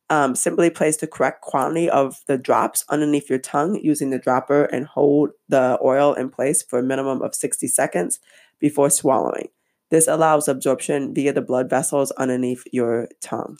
Um, 0.09 0.35
simply 0.35 0.69
place 0.69 0.97
the 0.97 1.07
correct 1.07 1.41
quantity 1.41 1.89
of 1.89 2.21
the 2.27 2.37
drops 2.37 2.85
underneath 2.89 3.29
your 3.29 3.39
tongue 3.39 3.79
using 3.81 4.11
the 4.11 4.19
dropper 4.19 4.65
and 4.65 4.85
hold 4.85 5.31
the 5.49 5.79
oil 5.83 6.13
in 6.13 6.29
place 6.29 6.61
for 6.61 6.77
a 6.77 6.83
minimum 6.83 7.23
of 7.23 7.33
60 7.33 7.67
seconds 7.67 8.19
before 8.59 8.91
swallowing. 8.91 9.49
This 9.95 10.09
allows 10.09 10.49
absorption 10.49 11.13
via 11.13 11.31
the 11.31 11.41
blood 11.41 11.69
vessels 11.69 12.11
underneath 12.17 12.65
your 12.69 13.07
tongue. 13.21 13.59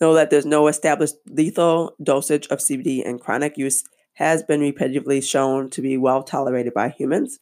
Know 0.00 0.14
that 0.14 0.30
there's 0.30 0.46
no 0.46 0.68
established 0.68 1.16
lethal 1.26 1.96
dosage 2.00 2.46
of 2.46 2.60
CBD, 2.60 3.04
and 3.04 3.20
chronic 3.20 3.58
use 3.58 3.82
has 4.12 4.44
been 4.44 4.60
repetitively 4.60 5.20
shown 5.20 5.68
to 5.70 5.82
be 5.82 5.96
well 5.96 6.22
tolerated 6.22 6.74
by 6.74 6.90
humans. 6.90 7.40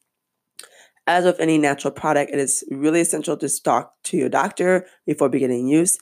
As 1.07 1.27
with 1.27 1.39
any 1.39 1.59
natural 1.59 1.91
product, 1.91 2.31
it 2.33 2.39
is 2.39 2.65
really 2.71 3.03
essential 3.03 3.37
to 3.37 3.63
talk 3.63 3.93
to 4.05 4.17
your 4.17 4.31
doctor 4.31 4.87
before 5.05 5.29
beginning 5.29 5.69
use. 5.69 5.99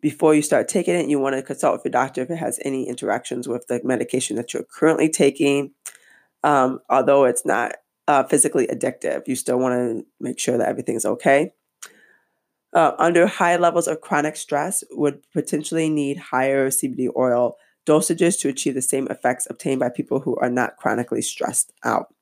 Before 0.00 0.36
you 0.36 0.42
start 0.42 0.68
taking 0.68 0.94
it, 0.94 1.08
you 1.08 1.18
want 1.18 1.34
to 1.34 1.42
consult 1.42 1.72
with 1.72 1.84
your 1.86 2.00
doctor 2.00 2.22
if 2.22 2.30
it 2.30 2.36
has 2.36 2.60
any 2.64 2.88
interactions 2.88 3.48
with 3.48 3.66
the 3.66 3.80
medication 3.82 4.36
that 4.36 4.54
you're 4.54 4.62
currently 4.62 5.08
taking. 5.08 5.72
Um, 6.44 6.78
although 6.88 7.24
it's 7.24 7.44
not 7.44 7.74
uh, 8.08 8.24
physically 8.24 8.66
addictive, 8.68 9.26
you 9.26 9.36
still 9.36 9.58
want 9.58 9.74
to 9.74 10.06
make 10.20 10.38
sure 10.38 10.58
that 10.58 10.68
everything's 10.68 11.04
okay 11.04 11.52
uh, 12.76 12.94
under 12.98 13.26
high 13.26 13.56
levels 13.56 13.88
of 13.88 14.02
chronic 14.02 14.36
stress 14.36 14.84
would 14.90 15.22
potentially 15.32 15.88
need 15.88 16.18
higher 16.18 16.68
CBD 16.68 17.08
oil 17.16 17.56
dosages 17.86 18.38
to 18.38 18.50
achieve 18.50 18.74
the 18.74 18.82
same 18.82 19.06
effects 19.08 19.46
obtained 19.48 19.80
by 19.80 19.88
people 19.88 20.20
who 20.20 20.36
are 20.36 20.50
not 20.50 20.76
chronically 20.76 21.22
stressed 21.22 21.72
out. 21.84 22.12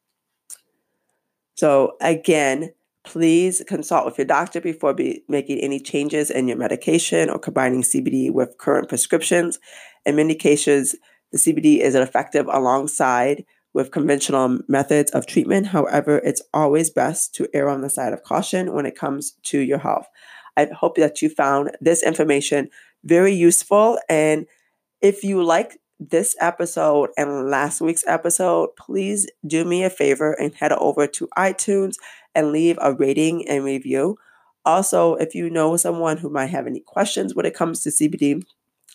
So, 1.56 1.96
again, 2.00 2.72
please 3.02 3.62
consult 3.66 4.06
with 4.06 4.16
your 4.16 4.26
doctor 4.26 4.60
before 4.60 4.94
be 4.94 5.24
making 5.28 5.58
any 5.58 5.80
changes 5.80 6.30
in 6.30 6.46
your 6.46 6.56
medication 6.56 7.30
or 7.30 7.38
combining 7.38 7.82
CBD 7.82 8.32
with 8.32 8.56
current 8.58 8.88
prescriptions. 8.88 9.58
In 10.06 10.14
many 10.14 10.36
cases, 10.36 10.94
the 11.32 11.38
CBD 11.38 11.80
is 11.80 11.96
effective 11.96 12.46
alongside 12.46 13.44
with 13.74 13.90
conventional 13.90 14.60
methods 14.68 15.10
of 15.10 15.26
treatment. 15.26 15.66
However, 15.66 16.18
it's 16.18 16.42
always 16.54 16.90
best 16.90 17.34
to 17.34 17.48
err 17.52 17.68
on 17.68 17.82
the 17.82 17.90
side 17.90 18.12
of 18.12 18.22
caution 18.22 18.72
when 18.72 18.86
it 18.86 18.96
comes 18.96 19.32
to 19.44 19.58
your 19.58 19.78
health. 19.78 20.06
I 20.56 20.66
hope 20.66 20.96
that 20.96 21.20
you 21.20 21.28
found 21.28 21.72
this 21.80 22.02
information 22.02 22.70
very 23.02 23.34
useful. 23.34 23.98
And 24.08 24.46
if 25.02 25.24
you 25.24 25.42
like 25.42 25.78
this 26.00 26.36
episode 26.40 27.10
and 27.16 27.50
last 27.50 27.80
week's 27.80 28.04
episode, 28.06 28.70
please 28.76 29.26
do 29.46 29.64
me 29.64 29.84
a 29.84 29.90
favor 29.90 30.32
and 30.32 30.54
head 30.54 30.72
over 30.72 31.06
to 31.08 31.28
iTunes 31.36 31.94
and 32.34 32.52
leave 32.52 32.78
a 32.80 32.94
rating 32.94 33.46
and 33.48 33.64
review. 33.64 34.16
Also, 34.64 35.14
if 35.16 35.34
you 35.34 35.50
know 35.50 35.76
someone 35.76 36.16
who 36.16 36.30
might 36.30 36.46
have 36.46 36.66
any 36.66 36.80
questions 36.80 37.34
when 37.34 37.44
it 37.44 37.54
comes 37.54 37.82
to 37.82 37.90
CBD, 37.90 38.42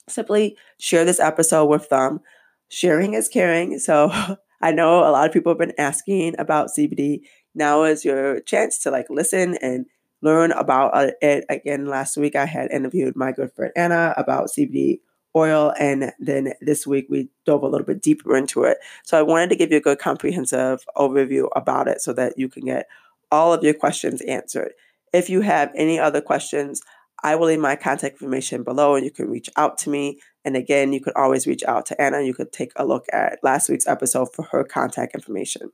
simply 0.07 0.57
share 0.79 1.05
this 1.05 1.19
episode 1.19 1.65
with 1.65 1.89
them. 1.89 2.21
Sharing 2.69 3.13
is 3.13 3.27
caring. 3.27 3.77
So 3.79 4.11
I 4.61 4.71
know 4.71 4.99
a 4.99 5.11
lot 5.11 5.27
of 5.27 5.33
people 5.33 5.51
have 5.51 5.59
been 5.59 5.73
asking 5.77 6.35
about 6.37 6.69
CBD. 6.77 7.21
Now 7.55 7.83
is 7.83 8.05
your 8.05 8.39
chance 8.41 8.77
to 8.79 8.91
like 8.91 9.07
listen 9.09 9.57
and 9.61 9.85
learn 10.21 10.51
about 10.51 10.95
uh, 10.95 11.11
it. 11.21 11.45
Again 11.49 11.85
last 11.85 12.17
week 12.17 12.35
i 12.35 12.45
had 12.45 12.71
interviewed 12.71 13.15
my 13.15 13.31
good 13.31 13.51
friend 13.53 13.71
anna 13.75 14.13
about 14.17 14.49
cbd 14.49 14.99
oil 15.35 15.73
and 15.79 16.11
then 16.19 16.53
this 16.59 16.87
week 16.87 17.05
we 17.09 17.29
dove 17.45 17.63
a 17.63 17.67
little 17.67 17.85
bit 17.85 18.01
deeper 18.01 18.35
into 18.35 18.63
it. 18.63 18.77
So 19.03 19.17
i 19.17 19.21
wanted 19.21 19.49
to 19.49 19.55
give 19.55 19.71
you 19.71 19.77
a 19.77 19.81
good 19.81 19.99
comprehensive 19.99 20.83
overview 20.97 21.47
about 21.55 21.87
it 21.87 22.01
so 22.01 22.13
that 22.13 22.37
you 22.37 22.49
can 22.49 22.65
get 22.65 22.87
all 23.31 23.53
of 23.53 23.63
your 23.63 23.75
questions 23.75 24.21
answered. 24.21 24.73
If 25.13 25.29
you 25.29 25.41
have 25.41 25.71
any 25.75 25.99
other 25.99 26.21
questions 26.21 26.81
i 27.23 27.35
will 27.35 27.47
leave 27.47 27.59
my 27.59 27.75
contact 27.75 28.13
information 28.13 28.63
below 28.63 28.95
and 28.95 29.05
you 29.05 29.11
can 29.11 29.29
reach 29.29 29.49
out 29.55 29.77
to 29.77 29.89
me 29.89 30.19
and 30.45 30.55
again 30.55 30.93
you 30.93 31.01
could 31.01 31.15
always 31.15 31.47
reach 31.47 31.63
out 31.63 31.85
to 31.85 31.99
anna 32.01 32.21
you 32.21 32.33
could 32.33 32.51
take 32.51 32.71
a 32.75 32.85
look 32.85 33.05
at 33.11 33.39
last 33.43 33.69
week's 33.69 33.87
episode 33.87 34.33
for 34.33 34.43
her 34.43 34.63
contact 34.63 35.15
information 35.15 35.71